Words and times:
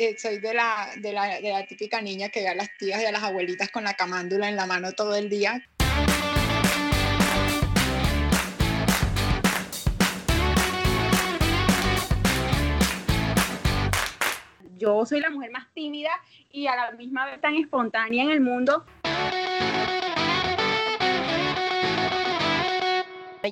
eh, 0.00 0.16
soy 0.18 0.38
de 0.38 0.54
la, 0.54 0.88
de, 0.96 1.12
la, 1.12 1.40
de 1.40 1.50
la 1.50 1.66
típica 1.66 2.00
niña 2.00 2.30
que 2.30 2.40
ve 2.40 2.48
a 2.48 2.54
las 2.54 2.74
tías 2.78 3.02
y 3.02 3.04
a 3.04 3.12
las 3.12 3.22
abuelitas 3.22 3.70
con 3.70 3.84
la 3.84 3.92
camándula 3.92 4.48
en 4.48 4.56
la 4.56 4.64
mano 4.64 4.92
todo 4.92 5.14
el 5.14 5.28
día. 5.28 5.62
yo 14.80 15.04
soy 15.04 15.20
la 15.20 15.28
mujer 15.28 15.50
más 15.50 15.66
tímida 15.74 16.08
y 16.50 16.66
a 16.66 16.74
la 16.74 16.92
misma 16.92 17.26
vez 17.26 17.38
tan 17.42 17.54
espontánea 17.54 18.24
en 18.24 18.30
el 18.30 18.40
mundo. 18.40 18.86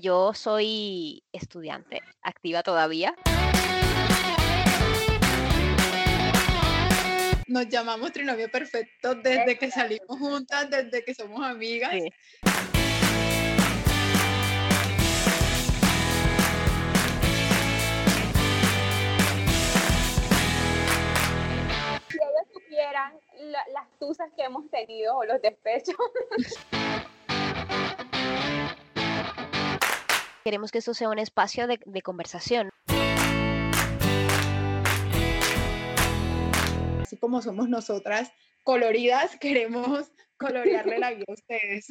Yo 0.00 0.32
soy 0.32 1.22
estudiante, 1.30 2.00
activa 2.22 2.62
todavía. 2.62 3.14
Nos 7.48 7.68
llamamos 7.68 8.12
Trinomio 8.12 8.50
Perfecto 8.50 9.14
desde 9.14 9.58
que 9.58 9.70
salimos 9.70 10.18
juntas, 10.18 10.68
desde 10.68 11.02
que 11.02 11.14
somos 11.14 11.42
amigas. 11.42 11.94
las 23.72 23.88
tusas 23.98 24.30
que 24.36 24.44
hemos 24.44 24.70
tenido 24.70 25.16
o 25.16 25.24
los 25.24 25.42
despechos. 25.42 25.96
Queremos 30.44 30.70
que 30.70 30.78
esto 30.78 30.94
sea 30.94 31.08
un 31.08 31.18
espacio 31.18 31.66
de, 31.66 31.80
de 31.84 32.02
conversación. 32.02 32.70
Como 37.20 37.42
somos 37.42 37.68
nosotras 37.68 38.32
coloridas, 38.62 39.36
queremos 39.40 40.10
colorearle 40.38 40.98
la 40.98 41.10
vida 41.10 41.24
a 41.28 41.32
ustedes. 41.32 41.86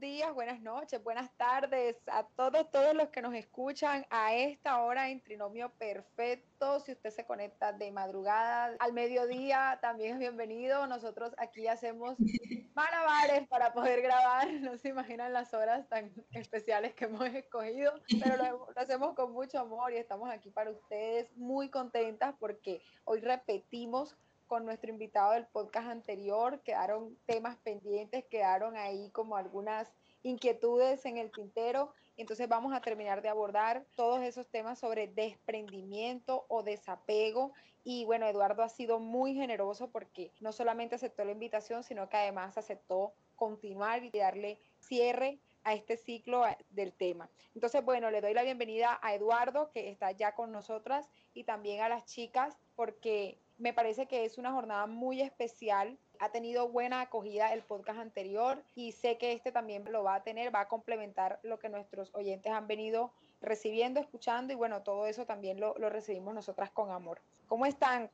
Días, 0.00 0.32
buenas 0.32 0.62
noches, 0.62 1.02
buenas 1.04 1.30
tardes 1.36 1.94
a 2.06 2.26
todos, 2.26 2.70
todos 2.70 2.94
los 2.94 3.10
que 3.10 3.20
nos 3.20 3.34
escuchan 3.34 4.06
a 4.08 4.34
esta 4.34 4.80
hora 4.80 5.10
en 5.10 5.20
Trinomio 5.20 5.70
Perfecto. 5.76 6.80
Si 6.80 6.92
usted 6.92 7.10
se 7.10 7.26
conecta 7.26 7.74
de 7.74 7.92
madrugada 7.92 8.74
al 8.78 8.94
mediodía, 8.94 9.78
también 9.82 10.14
es 10.14 10.18
bienvenido. 10.18 10.86
Nosotros 10.86 11.34
aquí 11.36 11.66
hacemos 11.66 12.16
malabares 12.74 13.46
para 13.48 13.74
poder 13.74 14.00
grabar. 14.00 14.50
No 14.54 14.78
se 14.78 14.88
imaginan 14.88 15.34
las 15.34 15.52
horas 15.52 15.86
tan 15.90 16.10
especiales 16.30 16.94
que 16.94 17.04
hemos 17.04 17.26
escogido, 17.26 17.92
pero 18.22 18.36
lo, 18.38 18.72
lo 18.74 18.80
hacemos 18.80 19.14
con 19.14 19.32
mucho 19.32 19.58
amor 19.58 19.92
y 19.92 19.98
estamos 19.98 20.30
aquí 20.30 20.50
para 20.50 20.70
ustedes 20.70 21.30
muy 21.36 21.68
contentas 21.68 22.34
porque 22.38 22.80
hoy 23.04 23.20
repetimos 23.20 24.16
con 24.50 24.64
nuestro 24.64 24.90
invitado 24.90 25.34
del 25.34 25.46
podcast 25.46 25.86
anterior, 25.86 26.60
quedaron 26.64 27.16
temas 27.24 27.56
pendientes, 27.58 28.24
quedaron 28.24 28.76
ahí 28.76 29.08
como 29.10 29.36
algunas 29.36 29.88
inquietudes 30.24 31.06
en 31.06 31.18
el 31.18 31.30
tintero. 31.30 31.92
Entonces 32.16 32.48
vamos 32.48 32.74
a 32.74 32.80
terminar 32.80 33.22
de 33.22 33.28
abordar 33.28 33.86
todos 33.94 34.24
esos 34.24 34.48
temas 34.48 34.80
sobre 34.80 35.06
desprendimiento 35.06 36.46
o 36.48 36.64
desapego. 36.64 37.52
Y 37.84 38.04
bueno, 38.06 38.26
Eduardo 38.26 38.64
ha 38.64 38.68
sido 38.68 38.98
muy 38.98 39.34
generoso 39.34 39.88
porque 39.92 40.32
no 40.40 40.50
solamente 40.50 40.96
aceptó 40.96 41.24
la 41.24 41.30
invitación, 41.30 41.84
sino 41.84 42.08
que 42.08 42.16
además 42.16 42.58
aceptó 42.58 43.12
continuar 43.36 44.02
y 44.02 44.10
darle 44.10 44.58
cierre 44.80 45.38
a 45.62 45.74
este 45.74 45.96
ciclo 45.96 46.42
del 46.70 46.92
tema. 46.92 47.30
Entonces, 47.54 47.84
bueno, 47.84 48.10
le 48.10 48.20
doy 48.20 48.34
la 48.34 48.42
bienvenida 48.42 48.98
a 49.00 49.14
Eduardo, 49.14 49.70
que 49.70 49.90
está 49.90 50.10
ya 50.10 50.34
con 50.34 50.50
nosotras, 50.50 51.08
y 51.34 51.44
también 51.44 51.82
a 51.82 51.88
las 51.88 52.04
chicas, 52.06 52.56
porque 52.74 53.38
me 53.60 53.74
parece 53.74 54.06
que 54.06 54.24
es 54.24 54.38
una 54.38 54.52
jornada 54.52 54.86
muy 54.86 55.20
especial. 55.20 55.98
Ha 56.18 56.30
tenido 56.30 56.68
buena 56.68 57.02
acogida 57.02 57.52
el 57.52 57.62
podcast 57.62 57.98
anterior 57.98 58.62
y 58.74 58.92
sé 58.92 59.18
que 59.18 59.32
este 59.32 59.52
también 59.52 59.84
lo 59.92 60.02
va 60.02 60.16
a 60.16 60.22
tener, 60.22 60.52
va 60.54 60.62
a 60.62 60.68
complementar 60.68 61.38
lo 61.42 61.58
que 61.58 61.68
nuestros 61.68 62.10
oyentes 62.14 62.50
han 62.52 62.66
venido 62.66 63.12
recibiendo, 63.40 64.00
escuchando 64.00 64.52
y 64.52 64.56
bueno, 64.56 64.82
todo 64.82 65.06
eso 65.06 65.26
también 65.26 65.60
lo, 65.60 65.74
recibimos 65.74 66.34
nosotras 66.34 66.70
con 66.70 66.90
amor. 66.90 67.20
¿Cómo 67.48 67.66
están? 67.66 68.10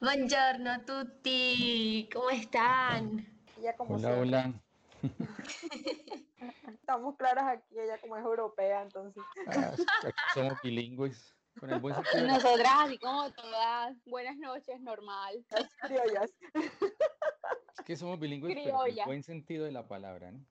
Buongiorno 0.00 0.72
a 0.72 0.78
tutti, 0.84 2.08
¿cómo 2.12 2.30
están? 2.30 3.26
hola, 3.78 4.18
hola. 4.18 4.52
Estamos 6.74 7.16
claras 7.16 7.58
aquí, 7.58 7.78
ella 7.78 7.98
como 7.98 8.16
es 8.16 8.24
europea, 8.24 8.82
entonces. 8.82 9.22
Ah, 9.46 9.72
aquí 10.02 10.22
somos 10.34 10.60
bilingües. 10.62 11.33
Nosotras 11.62 12.72
así 12.80 12.98
como 12.98 13.30
todas, 13.32 13.96
buenas 14.06 14.36
noches, 14.36 14.80
normal. 14.80 15.44
criollas. 15.82 16.30
Es 17.78 17.84
que 17.84 17.96
somos 17.96 18.20
bilingües, 18.20 18.54
pero 18.54 18.86
en 18.86 18.98
el 18.98 19.04
buen 19.04 19.22
sentido 19.22 19.64
de 19.64 19.72
la 19.72 19.88
palabra, 19.88 20.30
¿no? 20.30 20.44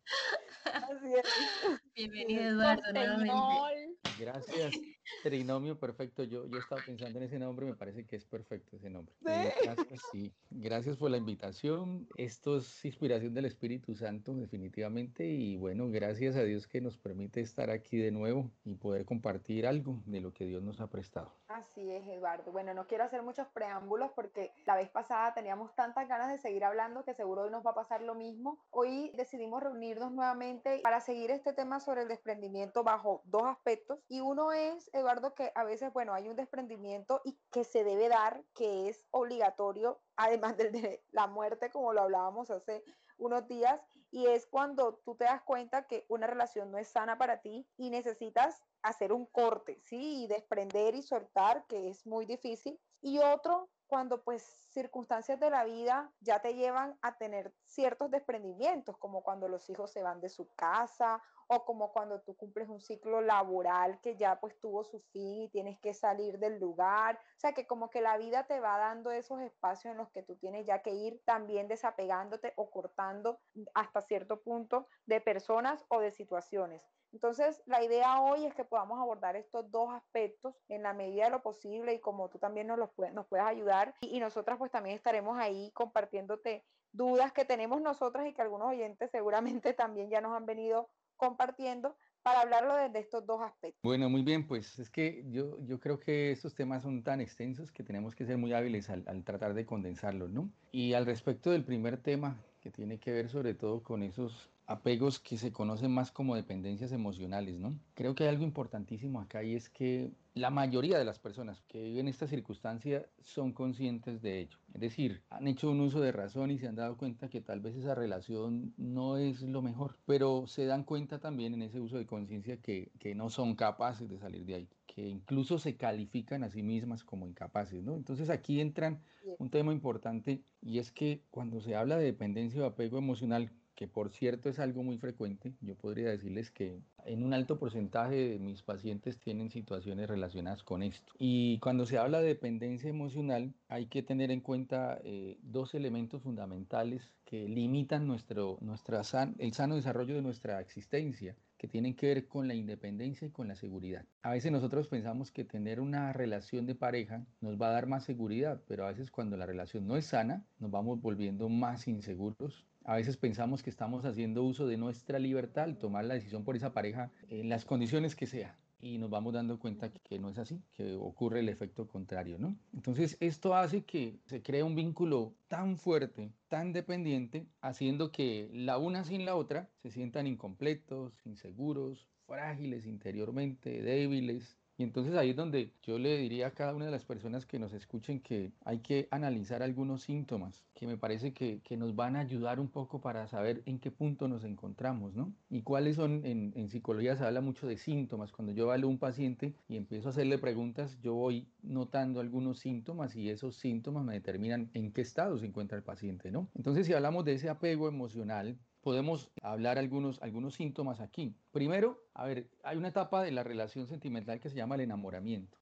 Así 0.65 1.13
es. 1.13 1.81
Bienvenido, 1.95 2.41
Eduardo, 2.43 2.91
nuevamente. 2.91 3.97
Gracias. 4.19 4.75
Trinomio 5.21 5.77
perfecto. 5.77 6.23
Yo, 6.23 6.47
yo 6.47 6.57
estaba 6.57 6.81
pensando 6.85 7.19
en 7.19 7.25
ese 7.25 7.39
nombre, 7.39 7.65
me 7.65 7.75
parece 7.75 8.05
que 8.05 8.15
es 8.15 8.25
perfecto 8.25 8.77
ese 8.77 8.89
nombre. 8.89 9.13
¿Sí? 9.19 9.31
Eh, 9.31 9.53
gracias, 9.63 10.01
sí. 10.11 10.33
Gracias 10.49 10.97
por 10.97 11.11
la 11.11 11.17
invitación. 11.17 12.07
Esto 12.17 12.57
es 12.57 12.85
inspiración 12.85 13.33
del 13.33 13.45
Espíritu 13.45 13.95
Santo, 13.95 14.33
definitivamente. 14.33 15.25
Y 15.25 15.57
bueno, 15.57 15.89
gracias 15.89 16.35
a 16.35 16.43
Dios 16.43 16.67
que 16.67 16.81
nos 16.81 16.97
permite 16.97 17.41
estar 17.41 17.69
aquí 17.69 17.97
de 17.97 18.11
nuevo 18.11 18.51
y 18.65 18.75
poder 18.75 19.05
compartir 19.05 19.67
algo 19.67 20.01
de 20.05 20.21
lo 20.21 20.33
que 20.33 20.45
Dios 20.45 20.63
nos 20.63 20.79
ha 20.81 20.87
prestado. 20.87 21.33
Así 21.47 21.91
es, 21.91 22.07
Eduardo. 22.07 22.51
Bueno, 22.51 22.73
no 22.73 22.87
quiero 22.87 23.03
hacer 23.03 23.21
muchos 23.21 23.47
preámbulos 23.47 24.11
porque 24.15 24.51
la 24.65 24.75
vez 24.75 24.89
pasada 24.89 25.33
teníamos 25.33 25.75
tantas 25.75 26.07
ganas 26.07 26.29
de 26.29 26.37
seguir 26.37 26.63
hablando 26.63 27.03
que 27.03 27.12
seguro 27.13 27.43
hoy 27.43 27.49
nos 27.49 27.65
va 27.65 27.71
a 27.71 27.75
pasar 27.75 28.01
lo 28.01 28.15
mismo. 28.15 28.63
Hoy 28.69 29.11
decidimos 29.15 29.61
reunirnos 29.61 30.11
nuevamente 30.11 30.79
para 30.83 30.99
seguir 30.99 31.31
este 31.31 31.53
tema 31.53 31.79
sobre 31.79 32.03
el 32.03 32.07
desprendimiento 32.07 32.83
bajo 32.83 33.21
dos 33.25 33.43
aspectos. 33.43 33.99
Y 34.07 34.21
uno 34.21 34.51
es, 34.51 34.89
Eduardo, 34.93 35.33
que 35.35 35.51
a 35.55 35.63
veces, 35.63 35.93
bueno, 35.93 36.13
hay 36.13 36.27
un 36.27 36.35
desprendimiento 36.35 37.21
y 37.23 37.37
que 37.51 37.63
se 37.63 37.83
debe 37.83 38.09
dar, 38.09 38.43
que 38.53 38.89
es 38.89 39.03
obligatorio, 39.11 40.01
además 40.15 40.57
de 40.57 41.03
la 41.11 41.27
muerte, 41.27 41.69
como 41.71 41.93
lo 41.93 42.01
hablábamos 42.01 42.49
hace 42.49 42.83
unos 43.17 43.47
días, 43.47 43.79
y 44.11 44.27
es 44.27 44.45
cuando 44.45 44.95
tú 45.05 45.15
te 45.15 45.25
das 45.25 45.41
cuenta 45.43 45.87
que 45.87 46.05
una 46.07 46.27
relación 46.27 46.71
no 46.71 46.77
es 46.77 46.87
sana 46.87 47.17
para 47.17 47.41
ti 47.41 47.67
y 47.77 47.89
necesitas 47.89 48.61
hacer 48.81 49.13
un 49.13 49.25
corte, 49.25 49.81
¿sí? 49.85 50.23
Y 50.23 50.27
desprender 50.27 50.93
y 50.95 51.01
soltar, 51.01 51.65
que 51.67 51.89
es 51.89 52.05
muy 52.05 52.25
difícil. 52.25 52.79
Y 53.01 53.19
otro, 53.19 53.69
cuando 53.93 54.23
pues 54.23 54.41
circunstancias 54.71 55.39
de 55.39 55.51
la 55.51 55.65
vida 55.65 56.11
ya 56.19 56.41
te 56.41 56.55
llevan 56.55 56.97
a 57.03 57.15
tener 57.15 57.53
ciertos 57.67 58.09
desprendimientos, 58.09 58.97
como 58.97 59.21
cuando 59.21 59.47
los 59.47 59.69
hijos 59.69 59.91
se 59.91 60.01
van 60.01 60.19
de 60.19 60.29
su 60.29 60.51
casa 60.55 61.21
o 61.47 61.65
como 61.65 61.91
cuando 61.91 62.21
tú 62.21 62.35
cumples 62.35 62.69
un 62.69 62.81
ciclo 62.81 63.21
laboral 63.21 63.99
que 64.01 64.15
ya 64.15 64.39
pues 64.39 64.59
tuvo 64.59 64.83
su 64.83 64.99
fin 65.11 65.43
y 65.43 65.49
tienes 65.49 65.79
que 65.79 65.93
salir 65.93 66.39
del 66.39 66.59
lugar. 66.59 67.19
O 67.37 67.39
sea 67.39 67.53
que 67.53 67.67
como 67.67 67.89
que 67.89 68.01
la 68.01 68.17
vida 68.17 68.45
te 68.45 68.59
va 68.59 68.77
dando 68.77 69.11
esos 69.11 69.41
espacios 69.41 69.91
en 69.91 69.97
los 69.97 70.09
que 70.11 70.23
tú 70.23 70.35
tienes 70.35 70.65
ya 70.65 70.81
que 70.81 70.91
ir 70.91 71.21
también 71.25 71.67
desapegándote 71.67 72.53
o 72.55 72.69
cortando 72.69 73.39
hasta 73.73 74.01
cierto 74.01 74.41
punto 74.41 74.87
de 75.05 75.21
personas 75.21 75.85
o 75.89 75.99
de 75.99 76.11
situaciones. 76.11 76.83
Entonces, 77.11 77.61
la 77.67 77.83
idea 77.83 78.21
hoy 78.21 78.45
es 78.45 78.55
que 78.55 78.65
podamos 78.65 78.99
abordar 78.99 79.35
estos 79.35 79.69
dos 79.69 79.93
aspectos 79.93 80.55
en 80.67 80.81
la 80.81 80.93
medida 80.93 81.25
de 81.25 81.29
lo 81.29 81.43
posible 81.43 81.93
y 81.93 81.99
como 81.99 82.27
tú 82.29 82.39
también 82.39 82.65
nos, 82.65 82.79
los 82.79 82.89
nos 83.13 83.27
puedes 83.27 83.45
ayudar 83.45 83.93
y, 84.01 84.17
y 84.17 84.19
nosotras 84.19 84.57
pues 84.57 84.71
también 84.71 84.95
estaremos 84.95 85.37
ahí 85.37 85.71
compartiéndote 85.73 86.65
dudas 86.91 87.31
que 87.31 87.43
tenemos 87.45 87.81
nosotras 87.81 88.27
y 88.27 88.33
que 88.33 88.41
algunos 88.41 88.69
oyentes 88.69 89.11
seguramente 89.11 89.73
también 89.73 90.09
ya 90.09 90.21
nos 90.21 90.35
han 90.35 90.45
venido 90.45 90.89
compartiendo 91.23 91.95
para 92.21 92.41
hablarlo 92.41 92.75
desde 92.75 92.99
estos 92.99 93.25
dos 93.25 93.41
aspectos. 93.41 93.81
Bueno, 93.83 94.09
muy 94.09 94.23
bien, 94.23 94.45
pues 94.45 94.77
es 94.79 94.89
que 94.89 95.23
yo, 95.29 95.57
yo 95.65 95.79
creo 95.79 95.99
que 95.99 96.31
estos 96.31 96.53
temas 96.53 96.83
son 96.83 97.03
tan 97.03 97.21
extensos 97.21 97.71
que 97.71 97.83
tenemos 97.83 98.13
que 98.13 98.25
ser 98.25 98.37
muy 98.37 98.51
hábiles 98.53 98.89
al, 98.89 99.03
al 99.07 99.23
tratar 99.23 99.53
de 99.53 99.65
condensarlos, 99.65 100.31
¿no? 100.31 100.49
Y 100.71 100.93
al 100.93 101.05
respecto 101.05 101.51
del 101.51 101.63
primer 101.63 101.97
tema, 101.97 102.37
que 102.61 102.71
tiene 102.71 102.97
que 102.97 103.11
ver 103.11 103.29
sobre 103.29 103.53
todo 103.53 103.83
con 103.83 104.03
esos 104.03 104.49
apegos 104.65 105.19
que 105.19 105.37
se 105.37 105.51
conocen 105.51 105.91
más 105.91 106.11
como 106.11 106.35
dependencias 106.35 106.91
emocionales, 106.91 107.59
¿no? 107.59 107.77
Creo 107.93 108.15
que 108.15 108.23
hay 108.23 108.29
algo 108.29 108.43
importantísimo 108.43 109.19
acá 109.19 109.43
y 109.43 109.55
es 109.55 109.69
que 109.69 110.11
la 110.33 110.49
mayoría 110.49 110.97
de 110.97 111.05
las 111.05 111.19
personas 111.19 111.61
que 111.63 111.83
viven 111.83 112.07
esta 112.07 112.27
circunstancia 112.27 113.05
son 113.21 113.53
conscientes 113.53 114.21
de 114.21 114.39
ello. 114.39 114.57
Es 114.73 114.81
decir, 114.81 115.21
han 115.29 115.47
hecho 115.47 115.69
un 115.69 115.81
uso 115.81 115.99
de 115.99 116.11
razón 116.11 116.51
y 116.51 116.57
se 116.57 116.67
han 116.67 116.75
dado 116.75 116.97
cuenta 116.97 117.29
que 117.29 117.41
tal 117.41 117.59
vez 117.59 117.75
esa 117.75 117.93
relación 117.93 118.73
no 118.77 119.17
es 119.17 119.41
lo 119.41 119.61
mejor, 119.61 119.97
pero 120.05 120.47
se 120.47 120.65
dan 120.65 120.83
cuenta 120.83 121.19
también 121.19 121.53
en 121.53 121.61
ese 121.61 121.79
uso 121.79 121.97
de 121.97 122.05
conciencia 122.05 122.57
que, 122.57 122.91
que 122.99 123.15
no 123.15 123.29
son 123.29 123.55
capaces 123.55 124.09
de 124.09 124.17
salir 124.17 124.45
de 124.45 124.55
ahí 124.55 124.69
que 124.93 125.07
incluso 125.07 125.57
se 125.57 125.75
califican 125.75 126.43
a 126.43 126.51
sí 126.51 126.61
mismas 126.61 127.03
como 127.03 127.27
incapaces, 127.27 127.83
¿no? 127.83 127.95
Entonces 127.95 128.29
aquí 128.29 128.61
entran 128.61 129.01
un 129.39 129.49
tema 129.49 129.71
importante 129.73 130.43
y 130.61 130.77
es 130.77 130.91
que 130.91 131.23
cuando 131.31 131.61
se 131.61 131.75
habla 131.75 131.97
de 131.97 132.05
dependencia 132.05 132.61
o 132.61 132.65
apego 132.65 132.99
emocional, 132.99 133.51
que 133.75 133.87
por 133.87 134.09
cierto 134.09 134.49
es 134.49 134.59
algo 134.59 134.83
muy 134.83 134.97
frecuente, 134.97 135.53
yo 135.61 135.75
podría 135.75 136.09
decirles 136.09 136.51
que 136.51 136.79
en 137.05 137.23
un 137.23 137.33
alto 137.33 137.57
porcentaje 137.59 138.15
de 138.15 138.39
mis 138.39 138.61
pacientes 138.61 139.19
tienen 139.19 139.49
situaciones 139.49 140.07
relacionadas 140.07 140.63
con 140.63 140.83
esto. 140.83 141.13
Y 141.17 141.59
cuando 141.59 141.85
se 141.85 141.97
habla 141.97 142.21
de 142.21 142.27
dependencia 142.27 142.89
emocional, 142.89 143.53
hay 143.67 143.87
que 143.87 144.03
tener 144.03 144.31
en 144.31 144.41
cuenta 144.41 144.99
eh, 145.03 145.37
dos 145.41 145.73
elementos 145.73 146.21
fundamentales 146.23 147.09
que 147.25 147.47
limitan 147.47 148.07
nuestro, 148.07 148.57
nuestra 148.61 149.01
el 149.39 149.53
sano 149.53 149.75
desarrollo 149.75 150.15
de 150.15 150.21
nuestra 150.21 150.61
existencia 150.61 151.35
que 151.63 151.69
tienen 151.69 151.95
que 151.95 152.07
ver 152.07 152.27
con 152.27 152.49
la 152.49 152.55
independencia 152.55 153.25
y 153.25 153.31
con 153.31 153.47
la 153.47 153.55
seguridad. 153.55 154.05
A 154.21 154.31
veces 154.31 154.51
nosotros 154.51 154.89
pensamos 154.89 155.31
que 155.31 155.45
tener 155.45 155.79
una 155.79 156.11
relación 156.11 156.65
de 156.65 156.75
pareja 156.75 157.25
nos 157.39 157.59
va 157.59 157.69
a 157.69 157.71
dar 157.71 157.87
más 157.87 158.03
seguridad, 158.03 158.61
pero 158.67 158.85
a 158.85 158.89
veces 158.89 159.11
cuando 159.11 159.37
la 159.37 159.45
relación 159.45 159.87
no 159.87 159.95
es 159.95 160.07
sana, 160.07 160.45
nos 160.59 160.71
vamos 160.71 161.01
volviendo 161.01 161.47
más 161.47 161.87
inseguros, 161.87 162.65
a 162.85 162.95
veces 162.95 163.17
pensamos 163.17 163.63
que 163.63 163.69
estamos 163.69 164.05
haciendo 164.05 164.43
uso 164.43 164.67
de 164.67 164.77
nuestra 164.77 165.19
libertad 165.19 165.65
al 165.65 165.77
tomar 165.77 166.05
la 166.05 166.15
decisión 166.15 166.43
por 166.43 166.55
esa 166.55 166.73
pareja 166.73 167.11
en 167.29 167.49
las 167.49 167.65
condiciones 167.65 168.15
que 168.15 168.27
sea. 168.27 168.57
Y 168.79 168.97
nos 168.97 169.09
vamos 169.09 169.33
dando 169.33 169.59
cuenta 169.59 169.93
que 169.93 170.19
no 170.19 170.29
es 170.29 170.37
así, 170.37 170.61
que 170.73 170.95
ocurre 170.95 171.39
el 171.39 171.47
efecto 171.47 171.87
contrario, 171.87 172.37
¿no? 172.37 172.57
Entonces, 172.73 173.15
esto 173.21 173.55
hace 173.55 173.85
que 173.85 174.19
se 174.25 174.41
cree 174.41 174.61
un 174.61 174.75
vínculo 174.75 175.33
tan 175.47 175.77
fuerte, 175.77 176.33
tan 176.49 176.73
dependiente, 176.73 177.47
haciendo 177.61 178.11
que 178.11 178.49
la 178.51 178.77
una 178.77 179.05
sin 179.05 179.23
la 179.23 179.35
otra 179.35 179.69
se 179.81 179.89
sientan 179.89 180.27
incompletos, 180.27 181.13
inseguros, 181.23 182.09
frágiles 182.25 182.85
interiormente, 182.85 183.81
débiles, 183.81 184.57
y 184.77 184.83
entonces 184.83 185.15
ahí 185.15 185.31
es 185.31 185.35
donde 185.35 185.73
yo 185.81 185.99
le 185.99 186.17
diría 186.17 186.47
a 186.47 186.51
cada 186.51 186.75
una 186.75 186.85
de 186.85 186.91
las 186.91 187.05
personas 187.05 187.45
que 187.45 187.59
nos 187.59 187.73
escuchen 187.73 188.21
que 188.21 188.53
hay 188.65 188.79
que 188.79 189.07
analizar 189.11 189.63
algunos 189.63 190.03
síntomas 190.03 190.65
que 190.73 190.87
me 190.87 190.97
parece 190.97 191.33
que, 191.33 191.61
que 191.61 191.77
nos 191.77 191.95
van 191.95 192.15
a 192.15 192.19
ayudar 192.19 192.59
un 192.59 192.69
poco 192.69 192.99
para 192.99 193.27
saber 193.27 193.61
en 193.65 193.79
qué 193.79 193.91
punto 193.91 194.27
nos 194.27 194.43
encontramos, 194.43 195.13
¿no? 195.15 195.33
Y 195.49 195.61
cuáles 195.61 195.95
son, 195.95 196.25
en, 196.25 196.53
en 196.55 196.69
psicología 196.69 197.15
se 197.15 197.23
habla 197.23 197.41
mucho 197.41 197.67
de 197.67 197.77
síntomas. 197.77 198.31
Cuando 198.31 198.51
yo 198.51 198.71
a 198.71 198.75
un 198.85 198.97
paciente 198.97 199.55
y 199.67 199.77
empiezo 199.77 200.09
a 200.09 200.11
hacerle 200.11 200.39
preguntas, 200.39 200.99
yo 200.99 201.13
voy 201.13 201.47
notando 201.61 202.19
algunos 202.19 202.59
síntomas 202.59 203.15
y 203.15 203.29
esos 203.29 203.55
síntomas 203.55 204.03
me 204.03 204.13
determinan 204.13 204.71
en 204.73 204.91
qué 204.91 205.01
estado 205.01 205.37
se 205.37 205.45
encuentra 205.45 205.77
el 205.77 205.83
paciente, 205.83 206.31
¿no? 206.31 206.49
Entonces 206.55 206.87
si 206.87 206.93
hablamos 206.93 207.23
de 207.23 207.33
ese 207.33 207.49
apego 207.49 207.87
emocional, 207.87 208.57
podemos 208.83 209.31
hablar 209.41 209.79
algunos, 209.79 210.21
algunos 210.21 210.55
síntomas 210.55 210.99
aquí. 210.99 211.35
Primero, 211.51 212.05
a 212.13 212.25
ver, 212.25 212.49
hay 212.63 212.77
una 212.77 212.89
etapa 212.89 213.23
de 213.23 213.31
la 213.31 213.43
relación 213.43 213.87
sentimental 213.87 214.39
que 214.39 214.49
se 214.49 214.55
llama 214.55 214.75
el 214.75 214.81
enamoramiento, 214.81 215.57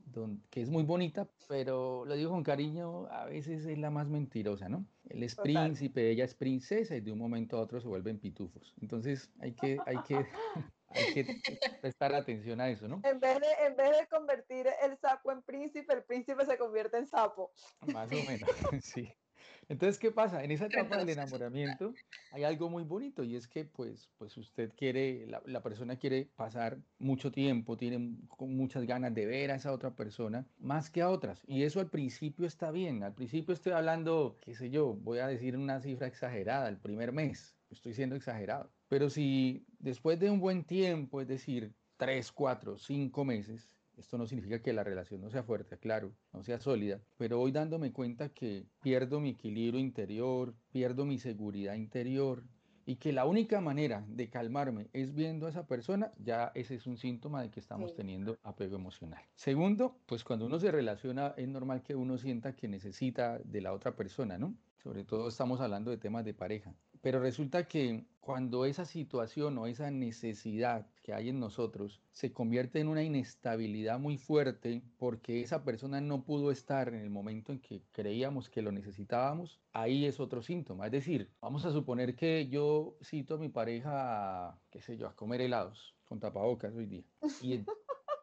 que 0.49 0.61
es 0.61 0.69
muy 0.69 0.83
bonita, 0.83 1.29
pero 1.47 2.03
lo 2.05 2.15
digo 2.15 2.31
con 2.31 2.43
cariño, 2.43 3.05
a 3.11 3.25
veces 3.25 3.65
es 3.65 3.77
la 3.77 3.91
más 3.91 4.09
mentirosa, 4.09 4.67
¿no? 4.67 4.85
Él 5.07 5.23
es 5.23 5.35
príncipe, 5.35 6.09
ella 6.09 6.25
es 6.25 6.33
princesa 6.33 6.95
y 6.95 7.01
de 7.01 7.11
un 7.11 7.19
momento 7.19 7.57
a 7.57 7.61
otro 7.61 7.79
se 7.79 7.87
vuelven 7.87 8.19
pitufos. 8.19 8.73
Entonces 8.81 9.31
hay 9.39 9.53
que, 9.53 9.77
hay 9.85 9.97
que, 10.07 10.15
hay 10.89 11.13
que 11.13 11.41
prestar 11.79 12.15
atención 12.15 12.59
a 12.59 12.69
eso, 12.69 12.87
¿no? 12.87 13.01
En 13.03 13.19
vez, 13.19 13.39
de, 13.39 13.47
en 13.67 13.75
vez 13.75 13.97
de 13.99 14.07
convertir 14.07 14.67
el 14.83 14.97
sapo 14.97 15.31
en 15.31 15.43
príncipe, 15.43 15.93
el 15.93 16.03
príncipe 16.03 16.43
se 16.45 16.57
convierte 16.57 16.97
en 16.97 17.07
sapo. 17.07 17.51
Más 17.93 18.11
o 18.11 18.15
menos, 18.15 18.49
sí. 18.81 19.13
Entonces, 19.71 19.97
¿qué 19.99 20.11
pasa? 20.11 20.43
En 20.43 20.51
esa 20.51 20.65
etapa 20.65 20.97
del 20.97 21.07
enamoramiento 21.07 21.93
hay 22.33 22.43
algo 22.43 22.69
muy 22.69 22.83
bonito 22.83 23.23
y 23.23 23.37
es 23.37 23.47
que 23.47 23.63
pues, 23.63 24.09
pues 24.17 24.35
usted 24.35 24.73
quiere, 24.75 25.25
la, 25.27 25.41
la 25.45 25.63
persona 25.63 25.95
quiere 25.95 26.27
pasar 26.35 26.77
mucho 26.99 27.31
tiempo, 27.31 27.77
tiene 27.77 28.17
muchas 28.39 28.83
ganas 28.83 29.13
de 29.13 29.25
ver 29.25 29.49
a 29.49 29.55
esa 29.55 29.71
otra 29.71 29.95
persona 29.95 30.45
más 30.59 30.89
que 30.89 31.01
a 31.01 31.09
otras. 31.09 31.41
Y 31.47 31.63
eso 31.63 31.79
al 31.79 31.89
principio 31.89 32.45
está 32.45 32.69
bien. 32.69 33.01
Al 33.01 33.13
principio 33.13 33.53
estoy 33.53 33.71
hablando, 33.71 34.35
qué 34.41 34.55
sé 34.55 34.69
yo, 34.69 34.93
voy 34.93 35.19
a 35.19 35.27
decir 35.27 35.55
una 35.55 35.79
cifra 35.79 36.07
exagerada, 36.07 36.67
el 36.67 36.77
primer 36.77 37.13
mes. 37.13 37.55
Estoy 37.69 37.93
siendo 37.93 38.17
exagerado. 38.17 38.69
Pero 38.89 39.09
si 39.09 39.65
después 39.79 40.19
de 40.19 40.29
un 40.29 40.41
buen 40.41 40.65
tiempo, 40.65 41.21
es 41.21 41.29
decir, 41.29 41.73
tres, 41.95 42.29
cuatro, 42.33 42.77
cinco 42.77 43.23
meses, 43.23 43.69
esto 43.97 44.17
no 44.17 44.25
significa 44.27 44.61
que 44.61 44.73
la 44.73 44.83
relación 44.83 45.21
no 45.21 45.29
sea 45.29 45.43
fuerte, 45.43 45.77
claro, 45.77 46.13
no 46.33 46.43
sea 46.43 46.59
sólida, 46.59 47.01
pero 47.17 47.37
voy 47.37 47.51
dándome 47.51 47.91
cuenta 47.91 48.29
que 48.29 48.65
pierdo 48.81 49.19
mi 49.19 49.29
equilibrio 49.29 49.79
interior, 49.79 50.55
pierdo 50.71 51.05
mi 51.05 51.17
seguridad 51.17 51.75
interior 51.75 52.43
y 52.85 52.95
que 52.95 53.13
la 53.13 53.25
única 53.25 53.61
manera 53.61 54.03
de 54.07 54.29
calmarme 54.29 54.89
es 54.93 55.13
viendo 55.13 55.45
a 55.45 55.49
esa 55.49 55.67
persona, 55.67 56.11
ya 56.17 56.51
ese 56.55 56.75
es 56.75 56.87
un 56.87 56.97
síntoma 56.97 57.41
de 57.41 57.51
que 57.51 57.59
estamos 57.59 57.93
teniendo 57.93 58.37
apego 58.43 58.75
emocional. 58.75 59.23
Segundo, 59.35 59.99
pues 60.05 60.23
cuando 60.23 60.45
uno 60.45 60.59
se 60.59 60.71
relaciona 60.71 61.33
es 61.37 61.47
normal 61.47 61.83
que 61.83 61.95
uno 61.95 62.17
sienta 62.17 62.55
que 62.55 62.67
necesita 62.67 63.39
de 63.39 63.61
la 63.61 63.73
otra 63.73 63.95
persona, 63.95 64.37
¿no? 64.37 64.55
Sobre 64.83 65.03
todo 65.03 65.27
estamos 65.27 65.61
hablando 65.61 65.91
de 65.91 65.97
temas 65.97 66.25
de 66.25 66.33
pareja. 66.33 66.73
Pero 67.01 67.19
resulta 67.19 67.67
que 67.67 68.05
cuando 68.19 68.65
esa 68.65 68.85
situación 68.85 69.57
o 69.57 69.67
esa 69.67 69.91
necesidad 69.91 70.87
que 71.03 71.13
hay 71.13 71.29
en 71.29 71.39
nosotros 71.39 72.01
se 72.11 72.31
convierte 72.31 72.79
en 72.79 72.87
una 72.87 73.03
inestabilidad 73.03 73.99
muy 73.99 74.17
fuerte 74.17 74.83
porque 74.97 75.41
esa 75.41 75.63
persona 75.63 76.01
no 76.01 76.23
pudo 76.23 76.51
estar 76.51 76.89
en 76.89 77.01
el 77.01 77.09
momento 77.09 77.51
en 77.51 77.59
que 77.59 77.83
creíamos 77.91 78.49
que 78.49 78.61
lo 78.61 78.71
necesitábamos, 78.71 79.59
ahí 79.73 80.05
es 80.05 80.19
otro 80.19 80.41
síntoma. 80.41 80.85
Es 80.87 80.91
decir, 80.91 81.31
vamos 81.41 81.65
a 81.65 81.71
suponer 81.71 82.15
que 82.15 82.47
yo 82.47 82.97
cito 83.03 83.35
a 83.35 83.39
mi 83.39 83.49
pareja, 83.49 84.59
qué 84.69 84.81
sé 84.81 84.97
yo, 84.97 85.07
a 85.07 85.15
comer 85.15 85.41
helados 85.41 85.95
con 86.05 86.19
tapabocas 86.19 86.73
hoy 86.75 86.85
día. 86.85 87.03
Y, 87.41 87.63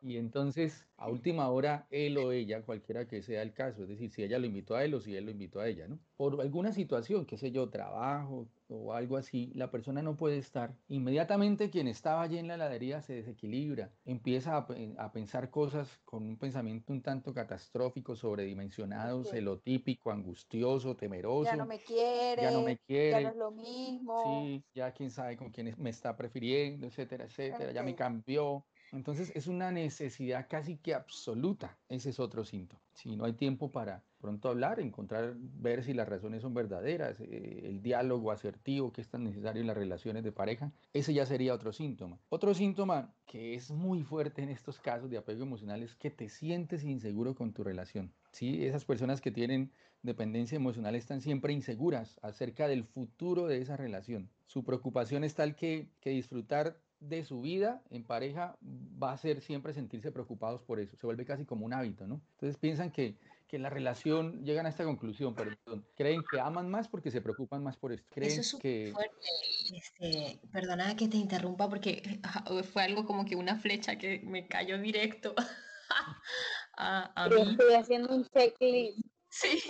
y 0.02 0.16
entonces, 0.16 0.86
a 0.96 1.08
última 1.08 1.48
hora, 1.50 1.86
él 1.90 2.18
o 2.18 2.32
ella, 2.32 2.62
cualquiera 2.62 3.06
que 3.06 3.22
sea 3.22 3.42
el 3.42 3.52
caso, 3.52 3.82
es 3.82 3.88
decir, 3.88 4.10
si 4.10 4.22
ella 4.22 4.38
lo 4.38 4.46
invitó 4.46 4.76
a 4.76 4.84
él 4.84 4.94
o 4.94 5.00
si 5.00 5.16
él 5.16 5.24
lo 5.24 5.30
invitó 5.30 5.60
a 5.60 5.68
ella, 5.68 5.88
¿no? 5.88 5.98
Por 6.16 6.40
alguna 6.40 6.72
situación, 6.72 7.26
qué 7.26 7.36
sé 7.36 7.52
yo, 7.52 7.68
trabajo 7.70 8.48
o 8.68 8.92
algo 8.92 9.16
así, 9.16 9.52
la 9.54 9.70
persona 9.70 10.02
no 10.02 10.16
puede 10.16 10.38
estar. 10.38 10.74
Inmediatamente 10.88 11.70
quien 11.70 11.88
estaba 11.88 12.22
allí 12.22 12.38
en 12.38 12.48
la 12.48 12.54
heladería 12.54 13.00
se 13.00 13.14
desequilibra, 13.14 13.90
empieza 14.04 14.56
a, 14.56 14.66
a 14.98 15.12
pensar 15.12 15.50
cosas 15.50 16.00
con 16.04 16.24
un 16.24 16.36
pensamiento 16.36 16.92
un 16.92 17.02
tanto 17.02 17.32
catastrófico, 17.32 18.14
sobredimensionado, 18.14 19.24
sí. 19.24 19.30
celotípico, 19.30 20.10
angustioso, 20.10 20.96
temeroso. 20.96 21.50
Ya 21.50 21.56
no 21.56 21.66
me 21.66 21.78
quiere, 21.80 22.42
ya 22.42 22.50
no 22.50 22.62
me 22.62 22.78
quiere. 22.78 23.10
Ya 23.10 23.20
no 23.22 23.28
es 23.28 23.36
lo 23.36 23.50
mismo. 23.50 24.44
Sí, 24.44 24.64
ya 24.74 24.92
quién 24.92 25.10
sabe 25.10 25.36
con 25.36 25.50
quién 25.50 25.74
me 25.78 25.90
está 25.90 26.16
prefiriendo, 26.16 26.86
etcétera, 26.86 27.24
etcétera, 27.24 27.64
okay. 27.64 27.74
ya 27.74 27.82
me 27.82 27.94
cambió. 27.94 28.64
Entonces 28.92 29.32
es 29.34 29.46
una 29.46 29.70
necesidad 29.70 30.46
casi 30.48 30.76
que 30.76 30.94
absoluta. 30.94 31.78
Ese 31.88 32.10
es 32.10 32.20
otro 32.20 32.44
síntoma. 32.44 32.80
Si 32.94 33.14
no 33.16 33.24
hay 33.24 33.34
tiempo 33.34 33.70
para 33.70 34.02
pronto 34.20 34.48
hablar, 34.48 34.80
encontrar, 34.80 35.34
ver 35.36 35.84
si 35.84 35.94
las 35.94 36.08
razones 36.08 36.42
son 36.42 36.54
verdaderas, 36.54 37.20
eh, 37.20 37.62
el 37.64 37.82
diálogo 37.82 38.32
asertivo 38.32 38.92
que 38.92 39.00
es 39.00 39.08
tan 39.08 39.24
necesario 39.24 39.60
en 39.60 39.68
las 39.68 39.76
relaciones 39.76 40.24
de 40.24 40.32
pareja, 40.32 40.72
ese 40.92 41.14
ya 41.14 41.24
sería 41.26 41.54
otro 41.54 41.72
síntoma. 41.72 42.18
Otro 42.28 42.54
síntoma 42.54 43.14
que 43.26 43.54
es 43.54 43.70
muy 43.70 44.02
fuerte 44.02 44.42
en 44.42 44.48
estos 44.48 44.80
casos 44.80 45.10
de 45.10 45.18
apego 45.18 45.42
emocional 45.42 45.82
es 45.82 45.94
que 45.94 46.10
te 46.10 46.28
sientes 46.28 46.82
inseguro 46.82 47.34
con 47.34 47.52
tu 47.52 47.62
relación. 47.62 48.12
¿sí? 48.32 48.66
Esas 48.66 48.84
personas 48.84 49.20
que 49.20 49.30
tienen 49.30 49.70
dependencia 50.02 50.56
emocional 50.56 50.94
están 50.94 51.20
siempre 51.20 51.52
inseguras 51.52 52.18
acerca 52.22 52.68
del 52.68 52.84
futuro 52.84 53.46
de 53.46 53.60
esa 53.60 53.76
relación. 53.76 54.30
Su 54.46 54.64
preocupación 54.64 55.24
es 55.24 55.34
tal 55.34 55.54
que, 55.54 55.90
que 56.00 56.10
disfrutar 56.10 56.80
de 57.00 57.24
su 57.24 57.40
vida 57.40 57.82
en 57.90 58.04
pareja 58.04 58.56
va 59.02 59.12
a 59.12 59.18
ser 59.18 59.40
siempre 59.40 59.72
sentirse 59.72 60.10
preocupados 60.12 60.62
por 60.62 60.80
eso. 60.80 60.96
Se 60.96 61.06
vuelve 61.06 61.24
casi 61.24 61.44
como 61.44 61.66
un 61.66 61.72
hábito, 61.72 62.06
¿no? 62.06 62.20
Entonces 62.32 62.56
piensan 62.56 62.90
que, 62.90 63.16
que 63.46 63.58
la 63.58 63.70
relación, 63.70 64.44
llegan 64.44 64.66
a 64.66 64.68
esta 64.68 64.84
conclusión, 64.84 65.34
perdón, 65.34 65.86
creen 65.96 66.22
que 66.30 66.40
aman 66.40 66.68
más 66.70 66.88
porque 66.88 67.10
se 67.10 67.20
preocupan 67.20 67.62
más 67.62 67.76
por 67.76 67.92
esto. 67.92 68.08
Creen 68.14 68.40
eso 68.40 68.56
es 68.56 68.62
que... 68.62 68.90
fuerte. 68.92 69.26
Este, 69.74 70.40
perdona 70.50 70.96
que 70.96 71.08
te 71.08 71.16
interrumpa 71.16 71.68
porque 71.68 72.20
fue 72.72 72.82
algo 72.82 73.04
como 73.04 73.24
que 73.24 73.36
una 73.36 73.56
flecha 73.56 73.96
que 73.96 74.20
me 74.24 74.48
cayó 74.48 74.78
directo 74.78 75.34
a, 76.76 77.12
a 77.14 77.28
mí. 77.28 77.40
Estoy 77.50 77.74
haciendo 77.74 78.14
un 78.14 78.24
checklist. 78.26 78.98
Sí, 79.30 79.62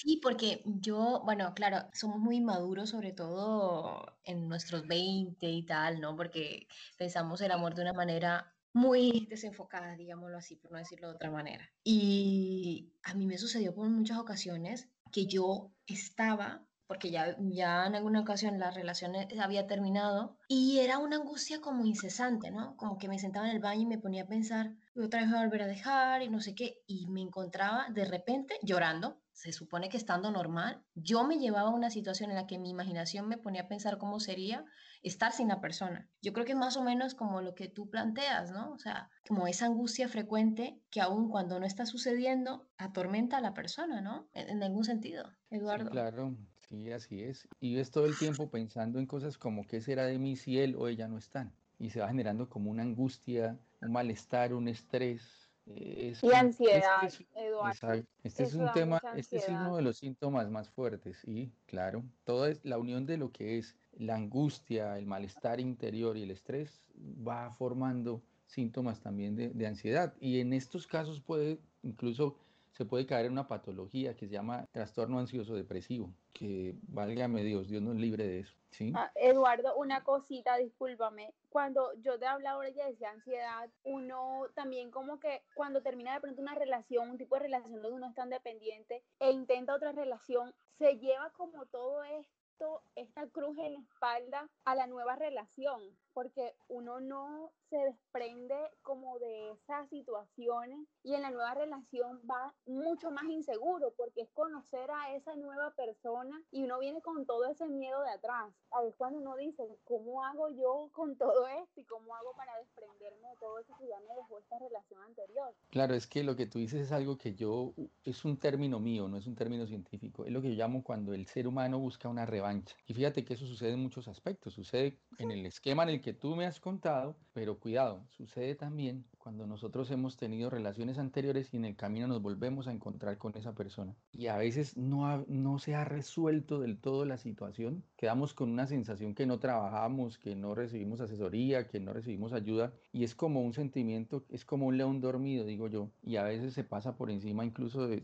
Sí, 0.00 0.20
porque 0.22 0.62
yo, 0.64 1.22
bueno, 1.24 1.52
claro, 1.54 1.88
somos 1.92 2.20
muy 2.20 2.40
maduros, 2.40 2.90
sobre 2.90 3.12
todo 3.12 4.20
en 4.22 4.48
nuestros 4.48 4.86
20 4.86 5.50
y 5.50 5.66
tal, 5.66 6.00
¿no? 6.00 6.14
Porque 6.14 6.68
pensamos 6.96 7.40
el 7.40 7.50
amor 7.50 7.74
de 7.74 7.82
una 7.82 7.92
manera 7.94 8.54
muy 8.72 9.26
desenfocada, 9.28 9.96
digámoslo 9.96 10.38
así, 10.38 10.54
por 10.54 10.70
no 10.70 10.78
decirlo 10.78 11.08
de 11.08 11.14
otra 11.16 11.32
manera. 11.32 11.68
Y 11.82 12.92
a 13.02 13.14
mí 13.14 13.26
me 13.26 13.38
sucedió 13.38 13.74
por 13.74 13.88
muchas 13.88 14.18
ocasiones 14.18 14.88
que 15.10 15.26
yo 15.26 15.72
estaba, 15.88 16.64
porque 16.86 17.10
ya, 17.10 17.36
ya 17.40 17.84
en 17.86 17.96
alguna 17.96 18.20
ocasión 18.20 18.60
la 18.60 18.70
relación 18.70 19.16
había 19.40 19.66
terminado, 19.66 20.38
y 20.46 20.78
era 20.78 20.98
una 20.98 21.16
angustia 21.16 21.60
como 21.60 21.84
incesante, 21.84 22.52
¿no? 22.52 22.76
Como 22.76 22.98
que 22.98 23.08
me 23.08 23.18
sentaba 23.18 23.48
en 23.48 23.56
el 23.56 23.62
baño 23.62 23.82
y 23.82 23.86
me 23.86 23.98
ponía 23.98 24.22
a 24.22 24.28
pensar, 24.28 24.76
otra 24.94 25.22
vez 25.22 25.30
voy 25.30 25.40
a 25.40 25.42
volver 25.42 25.62
a 25.62 25.66
dejar 25.66 26.22
y 26.22 26.28
no 26.28 26.40
sé 26.40 26.54
qué, 26.54 26.84
y 26.86 27.08
me 27.08 27.20
encontraba 27.20 27.88
de 27.90 28.04
repente 28.04 28.60
llorando 28.62 29.20
se 29.38 29.52
supone 29.52 29.88
que 29.88 29.96
estando 29.96 30.32
normal, 30.32 30.82
yo 30.96 31.24
me 31.24 31.38
llevaba 31.38 31.68
a 31.68 31.74
una 31.74 31.90
situación 31.90 32.30
en 32.30 32.36
la 32.36 32.48
que 32.48 32.58
mi 32.58 32.70
imaginación 32.70 33.28
me 33.28 33.38
ponía 33.38 33.62
a 33.62 33.68
pensar 33.68 33.96
cómo 33.96 34.18
sería 34.18 34.64
estar 35.04 35.30
sin 35.30 35.46
la 35.46 35.60
persona. 35.60 36.08
Yo 36.20 36.32
creo 36.32 36.44
que 36.44 36.52
es 36.52 36.58
más 36.58 36.76
o 36.76 36.82
menos 36.82 37.14
como 37.14 37.40
lo 37.40 37.54
que 37.54 37.68
tú 37.68 37.88
planteas, 37.88 38.50
¿no? 38.50 38.72
O 38.72 38.78
sea, 38.78 39.10
como 39.28 39.46
esa 39.46 39.66
angustia 39.66 40.08
frecuente 40.08 40.80
que 40.90 41.00
aún 41.00 41.28
cuando 41.28 41.60
no 41.60 41.66
está 41.66 41.86
sucediendo, 41.86 42.68
atormenta 42.78 43.36
a 43.36 43.40
la 43.40 43.54
persona, 43.54 44.00
¿no? 44.00 44.28
En, 44.34 44.60
algún 44.60 44.82
sentido, 44.82 45.30
Eduardo. 45.50 45.90
claro, 45.90 46.36
sí, 46.68 46.90
así 46.90 47.22
es. 47.22 47.46
Y 47.60 47.76
ves 47.76 47.92
todo 47.92 48.06
el 48.06 48.18
tiempo 48.18 48.50
pensando 48.50 48.98
en 48.98 49.06
cosas 49.06 49.38
como 49.38 49.68
qué 49.68 49.80
será 49.80 50.06
de 50.06 50.18
mí 50.18 50.34
si 50.34 50.58
él 50.58 50.74
o 50.74 50.88
ella 50.88 51.06
no 51.06 51.16
están. 51.16 51.54
Y 51.78 51.90
se 51.90 52.00
va 52.00 52.08
generando 52.08 52.48
como 52.48 52.72
una 52.72 52.82
angustia, 52.82 53.56
un 53.82 53.92
malestar, 53.92 54.52
un 54.52 54.66
estrés, 54.66 55.47
y 55.76 56.32
ansiedad, 56.34 57.12
Eduardo. 57.34 58.04
Este 58.22 58.42
es 58.42 58.54
un 58.54 58.72
tema, 58.72 59.00
este 59.16 59.36
es 59.36 59.48
uno 59.48 59.76
de 59.76 59.82
los 59.82 59.98
síntomas 59.98 60.50
más 60.50 60.70
fuertes 60.70 61.22
y 61.24 61.50
claro, 61.66 62.04
toda 62.24 62.52
la 62.62 62.78
unión 62.78 63.06
de 63.06 63.16
lo 63.16 63.30
que 63.30 63.58
es 63.58 63.76
la 63.96 64.14
angustia, 64.14 64.98
el 64.98 65.06
malestar 65.06 65.60
interior 65.60 66.16
y 66.16 66.22
el 66.22 66.30
estrés 66.30 66.84
va 66.96 67.50
formando 67.50 68.22
síntomas 68.46 69.00
también 69.00 69.36
de, 69.36 69.50
de 69.50 69.66
ansiedad 69.66 70.14
y 70.20 70.40
en 70.40 70.52
estos 70.52 70.86
casos 70.86 71.20
puede 71.20 71.58
incluso 71.82 72.36
se 72.72 72.84
puede 72.84 73.06
caer 73.06 73.26
en 73.26 73.32
una 73.32 73.48
patología 73.48 74.14
que 74.14 74.26
se 74.26 74.32
llama 74.32 74.66
trastorno 74.70 75.18
ansioso 75.18 75.54
depresivo, 75.54 76.14
que 76.32 76.76
válgame 76.86 77.42
Dios, 77.42 77.68
Dios 77.68 77.82
nos 77.82 77.96
libre 77.96 78.26
de 78.26 78.40
eso. 78.40 78.54
Ah, 78.94 79.10
Eduardo, 79.14 79.76
una 79.76 80.04
cosita, 80.04 80.56
discúlpame. 80.56 81.34
Cuando 81.48 81.92
yo 81.94 82.18
te 82.18 82.26
hablaba 82.26 82.56
ahora 82.56 82.68
ya 82.70 82.86
decía 82.86 83.10
ansiedad, 83.10 83.70
uno 83.84 84.46
también 84.54 84.90
como 84.90 85.18
que 85.18 85.42
cuando 85.54 85.82
termina 85.82 86.14
de 86.14 86.20
pronto 86.20 86.42
una 86.42 86.54
relación, 86.54 87.10
un 87.10 87.18
tipo 87.18 87.36
de 87.36 87.42
relación 87.42 87.72
donde 87.72 87.90
uno 87.90 88.08
es 88.08 88.14
tan 88.14 88.30
dependiente 88.30 89.02
e 89.18 89.30
intenta 89.30 89.74
otra 89.74 89.92
relación, 89.92 90.54
se 90.78 90.98
lleva 90.98 91.30
como 91.30 91.66
todo 91.66 92.04
esto, 92.04 92.82
esta 92.94 93.26
cruz 93.28 93.56
en 93.58 93.74
la 93.74 93.80
espalda 93.80 94.48
a 94.64 94.74
la 94.74 94.86
nueva 94.86 95.16
relación, 95.16 95.80
porque 96.18 96.52
uno 96.66 96.98
no 96.98 97.52
se 97.70 97.76
desprende 97.76 98.56
como 98.82 99.20
de 99.20 99.52
esas 99.52 99.88
situaciones 99.88 100.88
y 101.04 101.14
en 101.14 101.22
la 101.22 101.30
nueva 101.30 101.54
relación 101.54 102.20
va 102.28 102.52
mucho 102.66 103.12
más 103.12 103.26
inseguro 103.26 103.94
porque 103.96 104.22
es 104.22 104.30
conocer 104.30 104.90
a 104.90 105.14
esa 105.14 105.36
nueva 105.36 105.72
persona 105.76 106.42
y 106.50 106.64
uno 106.64 106.80
viene 106.80 107.00
con 107.02 107.24
todo 107.24 107.46
ese 107.46 107.68
miedo 107.68 108.02
de 108.02 108.10
atrás. 108.10 108.52
A 108.72 108.80
veces 108.80 108.96
cuando 108.96 109.20
uno 109.20 109.36
dice, 109.36 109.62
¿cómo 109.84 110.24
hago 110.24 110.48
yo 110.50 110.90
con 110.92 111.16
todo 111.16 111.46
esto 111.46 111.80
y 111.80 111.84
cómo 111.84 112.16
hago 112.16 112.32
para 112.36 112.56
desprenderme 112.58 113.28
de 113.28 113.36
todo 113.36 113.60
eso 113.60 113.72
que 113.78 113.86
ya 113.86 114.00
me 114.00 114.16
dejó 114.16 114.40
esta 114.40 114.58
relación 114.58 115.00
anterior? 115.02 115.54
Claro, 115.70 115.94
es 115.94 116.08
que 116.08 116.24
lo 116.24 116.34
que 116.34 116.46
tú 116.46 116.58
dices 116.58 116.80
es 116.80 116.90
algo 116.90 117.16
que 117.16 117.36
yo, 117.36 117.74
es 118.02 118.24
un 118.24 118.38
término 118.38 118.80
mío, 118.80 119.06
no 119.06 119.18
es 119.18 119.26
un 119.28 119.36
término 119.36 119.68
científico, 119.68 120.24
es 120.24 120.32
lo 120.32 120.42
que 120.42 120.48
yo 120.48 120.64
llamo 120.64 120.82
cuando 120.82 121.14
el 121.14 121.26
ser 121.26 121.46
humano 121.46 121.78
busca 121.78 122.08
una 122.08 122.26
revancha. 122.26 122.74
Y 122.86 122.94
fíjate 122.94 123.24
que 123.24 123.34
eso 123.34 123.46
sucede 123.46 123.74
en 123.74 123.82
muchos 123.82 124.08
aspectos, 124.08 124.54
sucede 124.54 124.98
en 125.18 125.30
el 125.30 125.46
esquema 125.46 125.84
en 125.84 125.90
el 125.90 126.00
que 126.00 126.07
tú 126.12 126.36
me 126.36 126.46
has 126.46 126.60
contado, 126.60 127.16
pero 127.32 127.58
cuidado, 127.58 128.04
sucede 128.08 128.54
también 128.54 129.04
cuando 129.28 129.46
nosotros 129.46 129.90
hemos 129.90 130.16
tenido 130.16 130.48
relaciones 130.48 130.96
anteriores 130.96 131.52
y 131.52 131.58
en 131.58 131.66
el 131.66 131.76
camino 131.76 132.06
nos 132.06 132.22
volvemos 132.22 132.66
a 132.66 132.72
encontrar 132.72 133.18
con 133.18 133.36
esa 133.36 133.54
persona. 133.54 133.94
Y 134.10 134.28
a 134.28 134.38
veces 134.38 134.76
no, 134.78 135.24
no 135.28 135.58
se 135.58 135.74
ha 135.74 135.84
resuelto 135.84 136.60
del 136.60 136.78
todo 136.78 137.04
la 137.04 137.18
situación, 137.18 137.84
quedamos 137.96 138.32
con 138.32 138.50
una 138.50 138.66
sensación 138.66 139.14
que 139.14 139.26
no 139.26 139.38
trabajamos, 139.38 140.16
que 140.16 140.34
no 140.34 140.54
recibimos 140.54 141.02
asesoría, 141.02 141.66
que 141.66 141.78
no 141.78 141.92
recibimos 141.92 142.32
ayuda, 142.32 142.72
y 142.90 143.04
es 143.04 143.14
como 143.14 143.42
un 143.42 143.52
sentimiento, 143.52 144.24
es 144.30 144.46
como 144.46 144.66
un 144.66 144.78
león 144.78 145.02
dormido, 145.02 145.44
digo 145.44 145.68
yo, 145.68 145.90
y 146.02 146.16
a 146.16 146.22
veces 146.22 146.54
se 146.54 146.64
pasa 146.64 146.96
por 146.96 147.10
encima 147.10 147.44
incluso 147.44 147.86
de, 147.86 147.98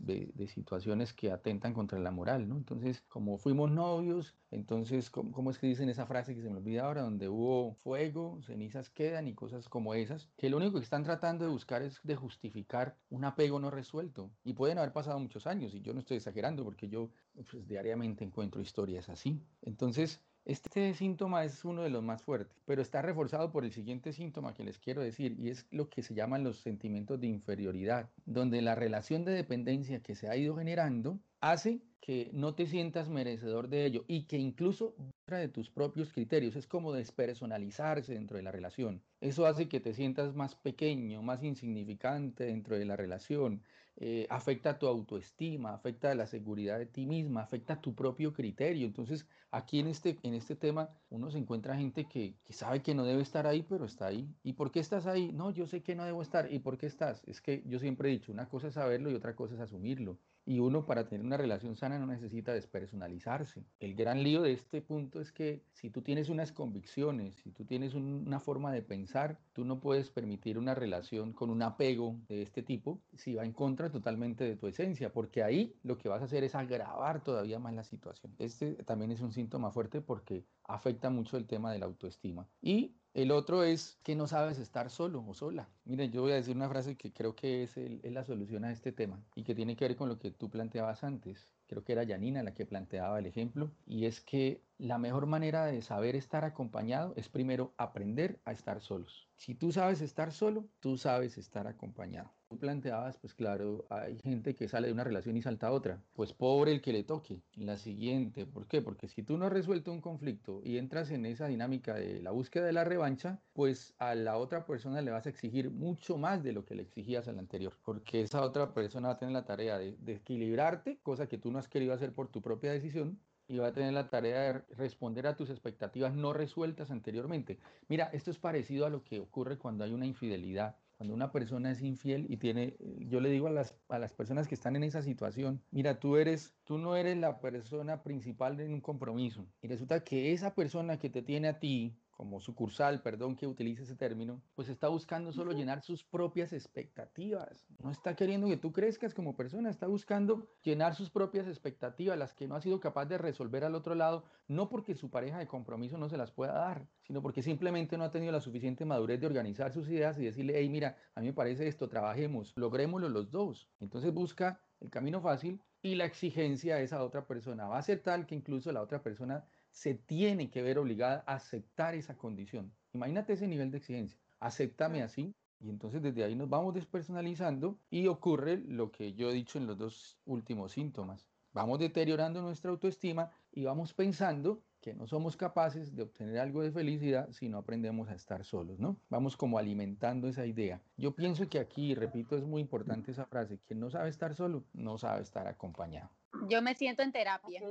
situaciones 0.47 1.11
que 1.11 1.31
atentan 1.31 1.73
contra 1.73 1.97
la 1.97 2.11
moral, 2.11 2.47
¿no? 2.47 2.55
Entonces, 2.55 3.03
como 3.07 3.39
fuimos 3.39 3.71
novios, 3.71 4.35
entonces, 4.51 5.09
¿cómo, 5.09 5.31
¿cómo, 5.31 5.49
es 5.49 5.57
que 5.57 5.65
dicen 5.65 5.89
esa 5.89 6.05
frase 6.05 6.35
que 6.35 6.41
se 6.43 6.51
me 6.51 6.57
olvida 6.57 6.85
ahora? 6.85 7.01
Donde 7.01 7.27
hubo 7.27 7.77
fuego, 7.85 8.41
cenizas 8.41 8.89
quedan 8.89 9.27
y 9.27 9.35
cosas 9.35 9.69
como 9.69 9.93
esas, 9.93 10.27
que 10.37 10.49
lo 10.49 10.57
único 10.57 10.79
que 10.79 10.83
están 10.83 11.03
tratando 11.03 11.45
de 11.45 11.51
buscar 11.51 11.83
es 11.83 11.99
de 12.01 12.15
justificar 12.15 12.97
un 13.11 13.25
apego 13.25 13.59
no 13.59 13.69
resuelto. 13.69 14.31
Y 14.43 14.53
pueden 14.53 14.79
haber 14.79 14.91
pasado 14.91 15.19
muchos 15.19 15.45
años, 15.45 15.75
y 15.75 15.81
yo 15.81 15.93
no 15.93 15.99
estoy 15.99 16.17
exagerando 16.17 16.63
porque 16.63 16.89
yo 16.89 17.11
pues, 17.51 17.67
diariamente 17.67 18.23
encuentro 18.23 18.59
historias 18.59 19.07
así. 19.07 19.39
Entonces, 19.61 20.19
este 20.45 20.93
síntoma 20.93 21.43
es 21.43 21.65
uno 21.65 21.83
de 21.83 21.89
los 21.89 22.03
más 22.03 22.21
fuertes, 22.21 22.61
pero 22.65 22.81
está 22.81 23.01
reforzado 23.01 23.51
por 23.51 23.65
el 23.65 23.71
siguiente 23.71 24.13
síntoma 24.13 24.53
que 24.53 24.63
les 24.63 24.77
quiero 24.77 25.01
decir, 25.01 25.35
y 25.39 25.49
es 25.49 25.65
lo 25.71 25.89
que 25.89 26.03
se 26.03 26.13
llaman 26.13 26.43
los 26.43 26.57
sentimientos 26.57 27.19
de 27.19 27.27
inferioridad, 27.27 28.09
donde 28.25 28.61
la 28.61 28.75
relación 28.75 29.25
de 29.25 29.33
dependencia 29.33 30.01
que 30.01 30.15
se 30.15 30.29
ha 30.29 30.37
ido 30.37 30.55
generando 30.55 31.19
hace 31.41 31.81
que 31.99 32.29
no 32.33 32.53
te 32.53 32.67
sientas 32.67 33.09
merecedor 33.09 33.67
de 33.67 33.85
ello 33.85 34.05
y 34.07 34.23
que 34.27 34.37
incluso 34.37 34.95
de 35.33 35.47
tus 35.47 35.71
propios 35.71 36.13
criterios, 36.13 36.55
es 36.55 36.67
como 36.67 36.93
despersonalizarse 36.93 38.13
dentro 38.13 38.37
de 38.37 38.43
la 38.43 38.51
relación. 38.51 39.01
Eso 39.21 39.47
hace 39.47 39.67
que 39.67 39.79
te 39.79 39.95
sientas 39.95 40.35
más 40.35 40.55
pequeño, 40.55 41.23
más 41.23 41.41
insignificante 41.43 42.43
dentro 42.45 42.77
de 42.77 42.85
la 42.85 42.95
relación, 42.95 43.63
eh, 43.97 44.27
afecta 44.29 44.77
tu 44.77 44.87
autoestima, 44.87 45.73
afecta 45.73 46.13
la 46.15 46.27
seguridad 46.27 46.77
de 46.79 46.85
ti 46.85 47.05
misma, 47.05 47.41
afecta 47.41 47.79
tu 47.81 47.95
propio 47.95 48.33
criterio. 48.33 48.85
Entonces, 48.85 49.27
aquí 49.51 49.79
en 49.79 49.87
este, 49.87 50.19
en 50.23 50.33
este 50.33 50.55
tema, 50.55 50.89
uno 51.09 51.31
se 51.31 51.37
encuentra 51.37 51.77
gente 51.77 52.07
que, 52.07 52.37
que 52.43 52.53
sabe 52.53 52.81
que 52.81 52.93
no 52.95 53.05
debe 53.05 53.21
estar 53.21 53.47
ahí, 53.47 53.63
pero 53.63 53.85
está 53.85 54.07
ahí. 54.07 54.29
¿Y 54.43 54.53
por 54.53 54.71
qué 54.71 54.79
estás 54.79 55.07
ahí? 55.07 55.31
No, 55.31 55.51
yo 55.51 55.65
sé 55.67 55.81
que 55.83 55.95
no 55.95 56.05
debo 56.05 56.21
estar. 56.21 56.51
¿Y 56.51 56.59
por 56.59 56.77
qué 56.77 56.87
estás? 56.87 57.23
Es 57.25 57.41
que 57.41 57.63
yo 57.65 57.79
siempre 57.79 58.09
he 58.09 58.11
dicho, 58.11 58.31
una 58.31 58.49
cosa 58.49 58.67
es 58.67 58.73
saberlo 58.75 59.09
y 59.11 59.15
otra 59.15 59.35
cosa 59.35 59.55
es 59.55 59.61
asumirlo. 59.61 60.19
Y 60.45 60.59
uno 60.59 60.85
para 60.85 61.07
tener 61.07 61.25
una 61.25 61.37
relación 61.37 61.75
sana 61.75 61.97
no 61.97 62.05
necesita 62.05 62.53
despersonalizarse. 62.53 63.65
El 63.79 63.95
gran 63.95 64.23
lío 64.23 64.43
de 64.43 64.53
este 64.53 64.81
punto 64.81 65.19
es 65.19 65.31
que 65.31 65.63
si 65.73 65.89
tú 65.89 66.01
tienes 66.01 66.29
unas 66.29 66.51
convicciones, 66.51 67.35
si 67.35 67.51
tú 67.51 67.65
tienes 67.65 67.95
una 67.95 68.39
forma 68.39 68.71
de 68.71 68.83
pensar, 68.83 69.39
tú 69.53 69.65
no 69.65 69.79
puedes 69.79 70.11
permitir 70.11 70.57
una 70.57 70.75
relación 70.75 71.33
con 71.33 71.49
un 71.49 71.63
apego 71.63 72.19
de 72.27 72.43
este 72.43 72.61
tipo 72.61 73.01
si 73.15 73.33
va 73.33 73.43
en 73.43 73.53
contra 73.53 73.89
totalmente 73.91 74.43
de 74.43 74.55
tu 74.55 74.67
esencia, 74.67 75.11
porque 75.11 75.43
ahí 75.43 75.75
lo 75.83 75.97
que 75.97 76.09
vas 76.09 76.21
a 76.21 76.25
hacer 76.25 76.43
es 76.43 76.53
agravar 76.53 77.23
todavía 77.23 77.59
más 77.59 77.73
la 77.73 77.83
situación. 77.83 78.35
Este 78.37 78.75
también 78.83 79.11
es 79.11 79.21
un 79.21 79.31
síntoma 79.31 79.71
fuerte 79.71 80.01
porque 80.01 80.45
afecta 80.63 81.09
mucho 81.09 81.37
el 81.37 81.47
tema 81.47 81.71
de 81.71 81.79
la 81.79 81.85
autoestima. 81.85 82.47
Y 82.61 82.95
el 83.15 83.31
otro 83.31 83.63
es 83.63 83.97
que 84.03 84.13
no 84.13 84.27
sabes 84.27 84.59
estar 84.59 84.89
solo 84.89 85.23
o 85.25 85.33
sola. 85.33 85.69
Miren, 85.85 86.11
yo 86.11 86.21
voy 86.21 86.33
a 86.33 86.35
decir 86.35 86.53
una 86.53 86.67
frase 86.67 86.97
que 86.97 87.13
creo 87.13 87.33
que 87.33 87.63
es, 87.63 87.77
es, 87.77 88.11
la 88.11 88.25
solución 88.25 88.65
a 88.65 88.73
este 88.73 88.91
tema 88.91 89.23
y 89.35 89.43
que 89.43 89.55
tiene 89.55 89.77
que 89.77 89.87
ver 89.87 89.95
con 89.95 90.09
lo 90.09 90.19
que 90.19 90.31
tú 90.31 90.49
planteabas 90.49 91.05
antes. 91.05 91.53
Creo 91.67 91.81
que 91.85 91.93
era 91.93 92.03
Yanina 92.03 92.43
la 92.43 92.53
que 92.53 92.65
planteaba 92.65 93.17
el 93.17 93.25
ejemplo 93.25 93.71
y 93.87 94.05
es 94.05 94.19
que 94.19 94.61
la 94.77 94.97
mejor 94.97 95.25
manera 95.25 95.65
de 95.65 95.81
saber 95.81 96.15
estar 96.15 96.43
acompañado 96.43 97.13
es 97.15 97.29
primero 97.29 97.73
aprender 97.77 98.41
a 98.45 98.51
estar 98.51 98.81
solos. 98.81 99.29
Si 99.35 99.55
tú 99.55 99.71
sabes 99.71 100.01
estar 100.01 100.31
solo, 100.31 100.69
tú 100.79 100.97
sabes 100.97 101.37
estar 101.37 101.67
acompañado. 101.67 102.35
Tú 102.47 102.59
planteabas, 102.59 103.17
pues 103.17 103.33
claro, 103.33 103.87
hay 103.89 104.19
gente 104.19 104.55
que 104.55 104.67
sale 104.67 104.87
de 104.87 104.93
una 104.93 105.03
relación 105.03 105.35
y 105.35 105.41
salta 105.41 105.67
a 105.67 105.71
otra. 105.71 106.05
Pues 106.13 106.33
pobre 106.33 106.71
el 106.71 106.81
que 106.81 106.93
le 106.93 107.03
toque. 107.03 107.41
La 107.53 107.77
siguiente, 107.77 108.45
¿por 108.45 108.67
qué? 108.67 108.81
Porque 108.81 109.07
si 109.07 109.23
tú 109.23 109.37
no 109.37 109.45
has 109.45 109.53
resuelto 109.53 109.91
un 109.91 110.01
conflicto 110.01 110.61
y 110.63 110.77
entras 110.77 111.09
en 111.11 111.25
esa 111.25 111.47
dinámica 111.47 111.95
de 111.95 112.21
la 112.21 112.31
búsqueda 112.31 112.65
de 112.65 112.73
la 112.73 112.83
revancha, 112.83 113.43
pues 113.53 113.95
a 113.97 114.13
la 114.15 114.37
otra 114.37 114.65
persona 114.65 115.01
le 115.01 115.11
vas 115.11 115.25
a 115.25 115.29
exigir 115.29 115.71
mucho 115.71 116.17
más 116.17 116.43
de 116.43 116.53
lo 116.53 116.65
que 116.65 116.75
le 116.75 116.83
exigías 116.83 117.27
al 117.27 117.39
anterior. 117.39 117.73
Porque 117.83 118.21
esa 118.21 118.41
otra 118.43 118.73
persona 118.73 119.07
va 119.09 119.13
a 119.15 119.17
tener 119.17 119.33
la 119.33 119.45
tarea 119.45 119.77
de, 119.77 119.97
de 119.97 120.13
equilibrarte, 120.15 120.99
cosa 121.01 121.27
que 121.27 121.37
tú 121.37 121.51
no 121.51 121.59
has 121.59 121.67
querido 121.67 121.93
hacer 121.93 122.13
por 122.13 122.29
tu 122.29 122.41
propia 122.41 122.71
decisión, 122.71 123.24
y 123.47 123.57
va 123.57 123.67
a 123.67 123.73
tener 123.73 123.93
la 123.93 124.09
tarea 124.09 124.53
de 124.53 124.75
responder 124.75 125.27
a 125.27 125.35
tus 125.35 125.49
expectativas 125.49 126.13
no 126.15 126.33
resueltas 126.33 126.91
anteriormente. 126.91 127.59
Mira, 127.87 128.05
esto 128.13 128.31
es 128.31 128.39
parecido 128.39 128.85
a 128.85 128.89
lo 128.89 129.03
que 129.03 129.19
ocurre 129.19 129.57
cuando 129.57 129.83
hay 129.83 129.91
una 129.91 130.05
infidelidad. 130.05 130.77
Cuando 130.97 131.13
una 131.13 131.31
persona 131.31 131.71
es 131.71 131.81
infiel 131.81 132.25
y 132.29 132.37
tiene, 132.37 132.77
yo 132.99 133.19
le 133.19 133.29
digo 133.29 133.47
a 133.47 133.51
las, 133.51 133.77
a 133.89 133.99
las 133.99 134.13
personas 134.13 134.47
que 134.47 134.55
están 134.55 134.77
en 134.77 134.83
esa 134.83 135.01
situación, 135.01 135.61
mira, 135.69 135.99
tú 135.99 136.15
eres, 136.15 136.55
tú 136.63 136.77
no 136.77 136.95
eres 136.95 137.17
la 137.17 137.41
persona 137.41 138.01
principal 138.01 138.59
en 138.61 138.73
un 138.73 138.79
compromiso. 138.81 139.45
Y 139.61 139.67
resulta 139.67 140.05
que 140.05 140.31
esa 140.31 140.55
persona 140.55 140.97
que 140.97 141.09
te 141.09 141.21
tiene 141.21 141.49
a 141.49 141.59
ti, 141.59 141.99
como 142.15 142.39
sucursal, 142.39 143.01
perdón 143.01 143.35
que 143.35 143.45
utilice 143.45 143.83
ese 143.83 143.95
término, 143.95 144.41
pues 144.55 144.69
está 144.69 144.87
buscando 144.87 145.33
solo 145.33 145.51
llenar 145.51 145.81
sus 145.81 146.03
propias 146.03 146.53
expectativas. 146.53 147.67
No 147.83 147.91
está 147.91 148.15
queriendo 148.15 148.47
que 148.47 148.57
tú 148.57 148.71
crezcas 148.71 149.13
como 149.13 149.35
persona, 149.35 149.69
está 149.69 149.87
buscando 149.87 150.47
llenar 150.63 150.95
sus 150.95 151.09
propias 151.09 151.45
expectativas, 151.45 152.17
las 152.17 152.33
que 152.33 152.47
no 152.47 152.55
ha 152.55 152.61
sido 152.61 152.79
capaz 152.79 153.05
de 153.05 153.17
resolver 153.17 153.65
al 153.65 153.75
otro 153.75 153.95
lado, 153.95 154.23
no 154.47 154.69
porque 154.69 154.95
su 154.95 155.09
pareja 155.09 155.39
de 155.39 155.47
compromiso 155.47 155.97
no 155.97 156.07
se 156.07 156.17
las 156.17 156.31
pueda 156.31 156.53
dar, 156.53 156.87
sino 157.03 157.21
porque 157.21 157.43
simplemente 157.43 157.97
no 157.97 158.05
ha 158.05 158.11
tenido 158.11 158.31
la 158.31 158.39
suficiente 158.39 158.85
madurez 158.85 159.19
de 159.19 159.27
organizar 159.27 159.73
sus 159.73 159.89
ideas 159.89 160.17
y 160.17 160.23
decirle, 160.23 160.53
hey, 160.55 160.69
mira, 160.69 160.97
a 161.15 161.19
mí 161.19 161.27
me 161.27 161.33
parece 161.33 161.67
esto, 161.67 161.89
trabajemos, 161.89 162.53
logrémoslo 162.55 163.09
los 163.09 163.29
dos. 163.29 163.69
Entonces 163.81 164.13
busca 164.13 164.61
el 164.79 164.89
camino 164.89 165.19
fácil 165.21 165.61
y 165.81 165.95
la 165.95 166.05
exigencia 166.05 166.77
de 166.77 166.83
esa 166.83 167.03
otra 167.03 167.27
persona 167.27 167.67
va 167.67 167.77
a 167.77 167.83
ser 167.83 167.99
tal 167.99 168.25
que 168.25 168.35
incluso 168.35 168.71
la 168.71 168.81
otra 168.81 169.03
persona 169.03 169.45
se 169.75 169.93
tiene 169.93 170.49
que 170.49 170.61
ver 170.61 170.79
obligada 170.79 171.23
a 171.27 171.35
aceptar 171.35 171.95
esa 171.95 172.15
condición. 172.15 172.71
Imagínate 172.93 173.33
ese 173.33 173.45
nivel 173.45 173.71
de 173.71 173.77
exigencia. 173.77 174.17
Acéptame 174.39 175.03
así. 175.03 175.35
Y 175.59 175.69
entonces 175.69 176.01
desde 176.01 176.23
ahí 176.23 176.33
nos 176.35 176.49
vamos 176.49 176.73
despersonalizando 176.73 177.77
y 177.89 178.07
ocurre 178.07 178.57
lo 178.57 178.91
que 178.91 179.13
yo 179.13 179.29
he 179.29 179.33
dicho 179.33 179.57
en 179.57 179.67
los 179.67 179.77
dos 179.77 180.17
últimos 180.25 180.71
síntomas. 180.71 181.27
Vamos 181.51 181.79
deteriorando 181.79 182.41
nuestra 182.41 182.71
autoestima 182.71 183.31
y 183.51 183.65
vamos 183.65 183.93
pensando 183.93 184.61
que 184.79 184.93
no 184.93 185.07
somos 185.07 185.35
capaces 185.35 185.93
de 185.93 186.03
obtener 186.03 186.39
algo 186.39 186.61
de 186.61 186.71
felicidad 186.71 187.29
si 187.31 187.49
no 187.49 187.57
aprendemos 187.57 188.07
a 188.07 188.15
estar 188.15 188.45
solos, 188.45 188.79
¿no? 188.79 188.97
Vamos 189.09 189.35
como 189.35 189.57
alimentando 189.57 190.27
esa 190.27 190.45
idea. 190.45 190.81
Yo 190.95 191.15
pienso 191.15 191.49
que 191.49 191.59
aquí, 191.59 191.95
repito, 191.95 192.37
es 192.37 192.45
muy 192.45 192.61
importante 192.61 193.11
esa 193.11 193.25
frase, 193.25 193.59
quien 193.65 193.79
no 193.79 193.89
sabe 193.89 194.09
estar 194.09 194.35
solo, 194.35 194.63
no 194.73 194.97
sabe 194.97 195.21
estar 195.21 195.47
acompañado. 195.47 196.09
Yo 196.47 196.61
me 196.61 196.75
siento 196.75 197.01
en 197.01 197.11
terapia. 197.11 197.61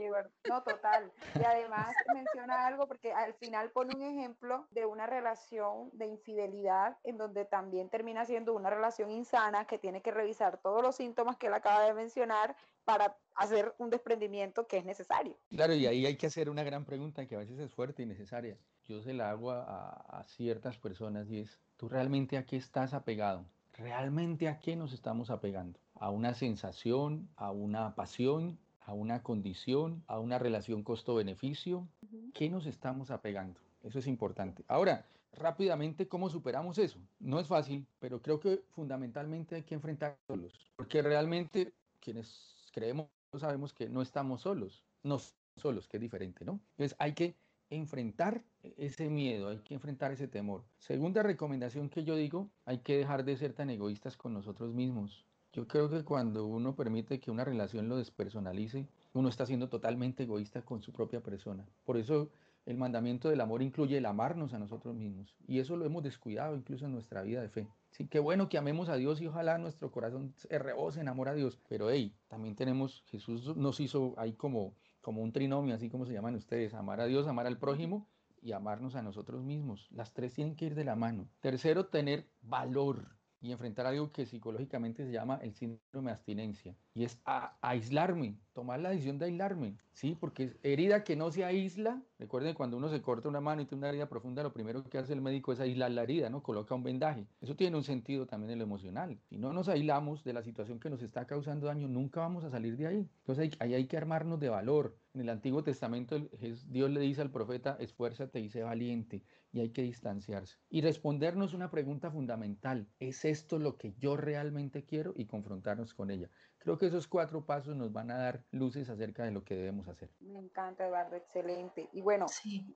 no, 0.49 0.62
total. 0.62 1.12
Y 1.35 1.44
además 1.44 1.94
menciona 2.12 2.66
algo 2.66 2.87
porque 2.87 3.12
al 3.12 3.35
final 3.35 3.71
pone 3.71 3.94
un 3.94 4.02
ejemplo 4.02 4.66
de 4.71 4.87
una 4.87 5.06
relación 5.06 5.90
de 5.92 6.06
infidelidad 6.06 6.97
en 7.04 7.16
donde 7.16 7.44
también 7.44 7.88
termina 7.88 8.25
siendo 8.25 8.54
una 8.54 8.71
relación 8.71 9.11
insana 9.11 9.66
que 9.66 9.78
tiene 9.78 10.02
que 10.02 10.11
revisar 10.11 10.59
todos 10.59 10.83
los 10.83 10.97
síntomas 10.97 11.37
que 11.37 11.47
él 11.47 11.54
acaba 11.54 11.85
de 11.85 11.94
mencionar 11.94 12.56
para 12.85 13.16
hacer 13.35 13.75
un 13.78 13.90
desprendimiento 13.90 14.66
que 14.66 14.78
es 14.78 14.85
necesario. 14.85 15.38
Claro, 15.50 15.75
y 15.75 15.87
ahí 15.87 16.06
hay 16.06 16.16
que 16.16 16.26
hacer 16.26 16.50
una 16.50 16.62
gran 16.62 16.85
pregunta 16.85 17.26
que 17.26 17.35
a 17.35 17.38
veces 17.38 17.59
es 17.59 17.73
fuerte 17.73 18.02
y 18.02 18.06
necesaria. 18.06 18.59
Yo 18.87 19.00
se 19.02 19.14
la 19.14 19.30
hago 19.30 19.50
a, 19.50 19.90
a 19.90 20.25
ciertas 20.25 20.78
personas 20.78 21.30
y 21.30 21.40
es, 21.40 21.61
¿tú 21.76 21.88
realmente 21.88 22.37
a 22.37 22.44
qué 22.44 22.56
estás 22.56 22.92
apegado? 22.92 23.47
¿Realmente 23.73 24.49
a 24.49 24.59
qué 24.59 24.76
nos 24.76 24.92
estamos 24.92 25.30
apegando? 25.30 25.80
¿A 25.94 26.10
una 26.10 26.34
sensación, 26.34 27.28
a 27.36 27.50
una 27.50 27.94
pasión, 27.94 28.58
a 28.80 28.92
una 28.92 29.22
condición, 29.22 30.02
a 30.06 30.18
una 30.18 30.38
relación 30.38 30.82
costo-beneficio? 30.82 31.88
¿Qué 32.34 32.50
nos 32.50 32.66
estamos 32.66 33.10
apegando? 33.10 33.60
Eso 33.82 33.98
es 33.98 34.06
importante. 34.06 34.64
Ahora, 34.68 35.06
rápidamente, 35.32 36.08
¿cómo 36.08 36.28
superamos 36.30 36.78
eso? 36.78 36.98
No 37.20 37.38
es 37.40 37.46
fácil, 37.46 37.86
pero 37.98 38.20
creo 38.20 38.40
que 38.40 38.62
fundamentalmente 38.70 39.56
hay 39.56 39.62
que 39.62 39.74
enfrentarlos, 39.74 40.72
porque 40.76 41.02
realmente 41.02 41.72
quienes 42.00 42.56
creemos, 42.72 43.08
sabemos 43.38 43.72
que 43.72 43.88
no 43.88 44.02
estamos 44.02 44.42
solos, 44.42 44.82
no 45.02 45.18
solos, 45.56 45.88
que 45.88 45.96
es 45.96 46.00
diferente, 46.00 46.44
¿no? 46.44 46.60
Entonces 46.72 46.96
hay 46.98 47.14
que 47.14 47.34
enfrentar 47.70 48.42
ese 48.62 49.08
miedo, 49.08 49.48
hay 49.48 49.58
que 49.58 49.74
enfrentar 49.74 50.12
ese 50.12 50.28
temor. 50.28 50.64
Segunda 50.78 51.22
recomendación 51.22 51.88
que 51.88 52.04
yo 52.04 52.16
digo, 52.16 52.50
hay 52.64 52.78
que 52.78 52.98
dejar 52.98 53.24
de 53.24 53.36
ser 53.36 53.52
tan 53.52 53.70
egoístas 53.70 54.16
con 54.16 54.32
nosotros 54.32 54.74
mismos. 54.74 55.24
Yo 55.54 55.68
creo 55.68 55.88
que 55.88 56.02
cuando 56.02 56.46
uno 56.46 56.75
permite 56.75 57.20
que 57.20 57.30
una 57.30 57.44
relación 57.44 57.88
lo 57.88 57.96
despersonalice, 57.96 58.88
uno 59.12 59.28
está 59.28 59.46
siendo 59.46 59.68
totalmente 59.68 60.25
egoísta 60.25 60.62
con 60.62 60.82
su 60.82 60.92
propia 60.92 61.23
persona. 61.23 61.64
Por 61.84 61.96
eso 61.96 62.28
el 62.66 62.76
mandamiento 62.76 63.28
del 63.28 63.40
amor 63.40 63.62
incluye 63.62 63.99
el 63.99 64.06
amarnos 64.06 64.52
a 64.52 64.58
nosotros 64.58 64.96
mismos. 64.96 65.37
Y 65.46 65.61
eso 65.61 65.76
lo 65.76 65.84
hemos 65.84 66.02
descuidado 66.02 66.56
incluso 66.56 66.87
en 66.87 66.92
nuestra 66.92 67.23
vida 67.23 67.40
de 67.40 67.50
fe. 67.50 67.68
Sí, 67.92 68.08
qué 68.08 68.18
bueno 68.18 68.49
que 68.49 68.58
amemos 68.58 68.88
a 68.88 68.96
Dios 68.96 69.20
y 69.20 69.28
ojalá 69.28 69.56
nuestro 69.58 69.92
corazón 69.92 70.34
se 70.37 70.58
rebose 70.58 71.00
en 71.00 71.06
amor 71.06 71.28
a 71.28 71.34
Dios. 71.34 71.61
Pero 71.68 71.88
hey, 71.88 72.16
también 72.26 72.56
tenemos, 72.56 73.04
Jesús 73.06 73.56
nos 73.56 73.78
hizo 73.78 74.14
ahí 74.16 74.32
como, 74.32 74.75
como 75.02 75.23
un 75.23 75.30
trinomio, 75.30 75.76
así 75.76 75.88
como 75.88 76.04
se 76.04 76.14
llaman 76.14 76.34
ustedes, 76.34 76.75
amar 76.75 77.00
a 77.00 77.06
Dios, 77.06 77.28
amar 77.28 77.46
al 77.46 77.58
prójimo 77.58 78.08
y 78.42 78.50
amarnos 78.50 78.96
a 78.96 79.02
nosotros 79.02 79.44
mismos. 79.44 79.87
Las 79.92 80.14
tres 80.14 80.34
tienen 80.34 80.56
que 80.56 80.66
ir 80.66 80.75
de 80.75 80.82
la 80.82 80.96
mano. 80.96 81.28
Tercero, 81.38 81.87
tener 81.87 82.26
valor 82.42 83.06
y 83.44 83.52
enfrentar 83.52 83.86
algo 83.86 84.10
que 84.10 84.24
psicológicamente 84.24 85.04
se 85.04 85.12
llama 85.12 85.38
el 85.42 85.52
síndrome 85.52 86.10
de 86.10 86.12
abstinencia. 86.12 86.74
Y 86.94 87.04
es 87.04 87.20
aislarme, 87.60 88.38
tomar 88.54 88.80
la 88.80 88.88
decisión 88.88 89.18
de 89.18 89.26
aislarme, 89.26 89.76
¿sí? 89.92 90.16
Porque 90.18 90.56
herida 90.62 91.04
que 91.04 91.14
no 91.14 91.30
se 91.30 91.44
aísla, 91.44 92.02
recuerden 92.18 92.54
cuando 92.54 92.78
uno 92.78 92.88
se 92.88 93.02
corta 93.02 93.28
una 93.28 93.42
mano 93.42 93.60
y 93.60 93.66
tiene 93.66 93.80
una 93.80 93.90
herida 93.90 94.08
profunda, 94.08 94.42
lo 94.42 94.54
primero 94.54 94.82
que 94.84 94.96
hace 94.96 95.12
el 95.12 95.20
médico 95.20 95.52
es 95.52 95.60
aislar 95.60 95.90
la 95.90 96.04
herida, 96.04 96.30
¿no? 96.30 96.42
Coloca 96.42 96.74
un 96.74 96.84
vendaje. 96.84 97.26
Eso 97.42 97.54
tiene 97.54 97.76
un 97.76 97.84
sentido 97.84 98.26
también 98.26 98.52
en 98.52 98.60
lo 98.60 98.64
emocional. 98.64 99.18
Si 99.28 99.36
no 99.36 99.52
nos 99.52 99.68
aislamos 99.68 100.24
de 100.24 100.32
la 100.32 100.42
situación 100.42 100.80
que 100.80 100.88
nos 100.88 101.02
está 101.02 101.26
causando 101.26 101.66
daño, 101.66 101.86
nunca 101.86 102.20
vamos 102.20 102.44
a 102.44 102.50
salir 102.50 102.78
de 102.78 102.86
ahí. 102.86 103.10
Entonces 103.18 103.50
ahí 103.58 103.74
hay 103.74 103.86
que 103.86 103.98
armarnos 103.98 104.40
de 104.40 104.48
valor. 104.48 104.96
En 105.14 105.21
el 105.21 105.28
Antiguo 105.28 105.62
Testamento 105.62 106.18
Dios 106.66 106.90
le 106.90 107.00
dice 107.00 107.23
al 107.23 107.30
profeta, 107.30 107.76
esfuérzate 107.78 108.40
y 108.40 108.50
sé 108.50 108.64
valiente 108.64 109.23
y 109.52 109.61
hay 109.61 109.71
que 109.71 109.83
distanciarse. 109.83 110.56
Y 110.68 110.80
respondernos 110.80 111.54
una 111.54 111.71
pregunta 111.71 112.11
fundamental, 112.11 112.88
¿es 112.99 113.25
esto 113.25 113.61
lo 113.61 113.76
que 113.78 113.94
yo 113.97 114.16
realmente 114.16 114.85
quiero? 114.85 115.14
Y 115.16 115.26
confrontarnos 115.26 115.94
con 115.94 116.11
ella. 116.11 116.30
Creo 116.64 116.78
que 116.78 116.87
esos 116.87 117.06
cuatro 117.06 117.44
pasos 117.44 117.76
nos 117.76 117.92
van 117.92 118.11
a 118.11 118.16
dar 118.16 118.42
luces 118.50 118.88
acerca 118.88 119.22
de 119.22 119.31
lo 119.31 119.44
que 119.44 119.55
debemos 119.55 119.87
hacer. 119.87 120.09
Me 120.20 120.38
encanta, 120.38 120.87
Eduardo, 120.87 121.14
excelente. 121.14 121.90
Y 121.92 122.00
bueno, 122.00 122.24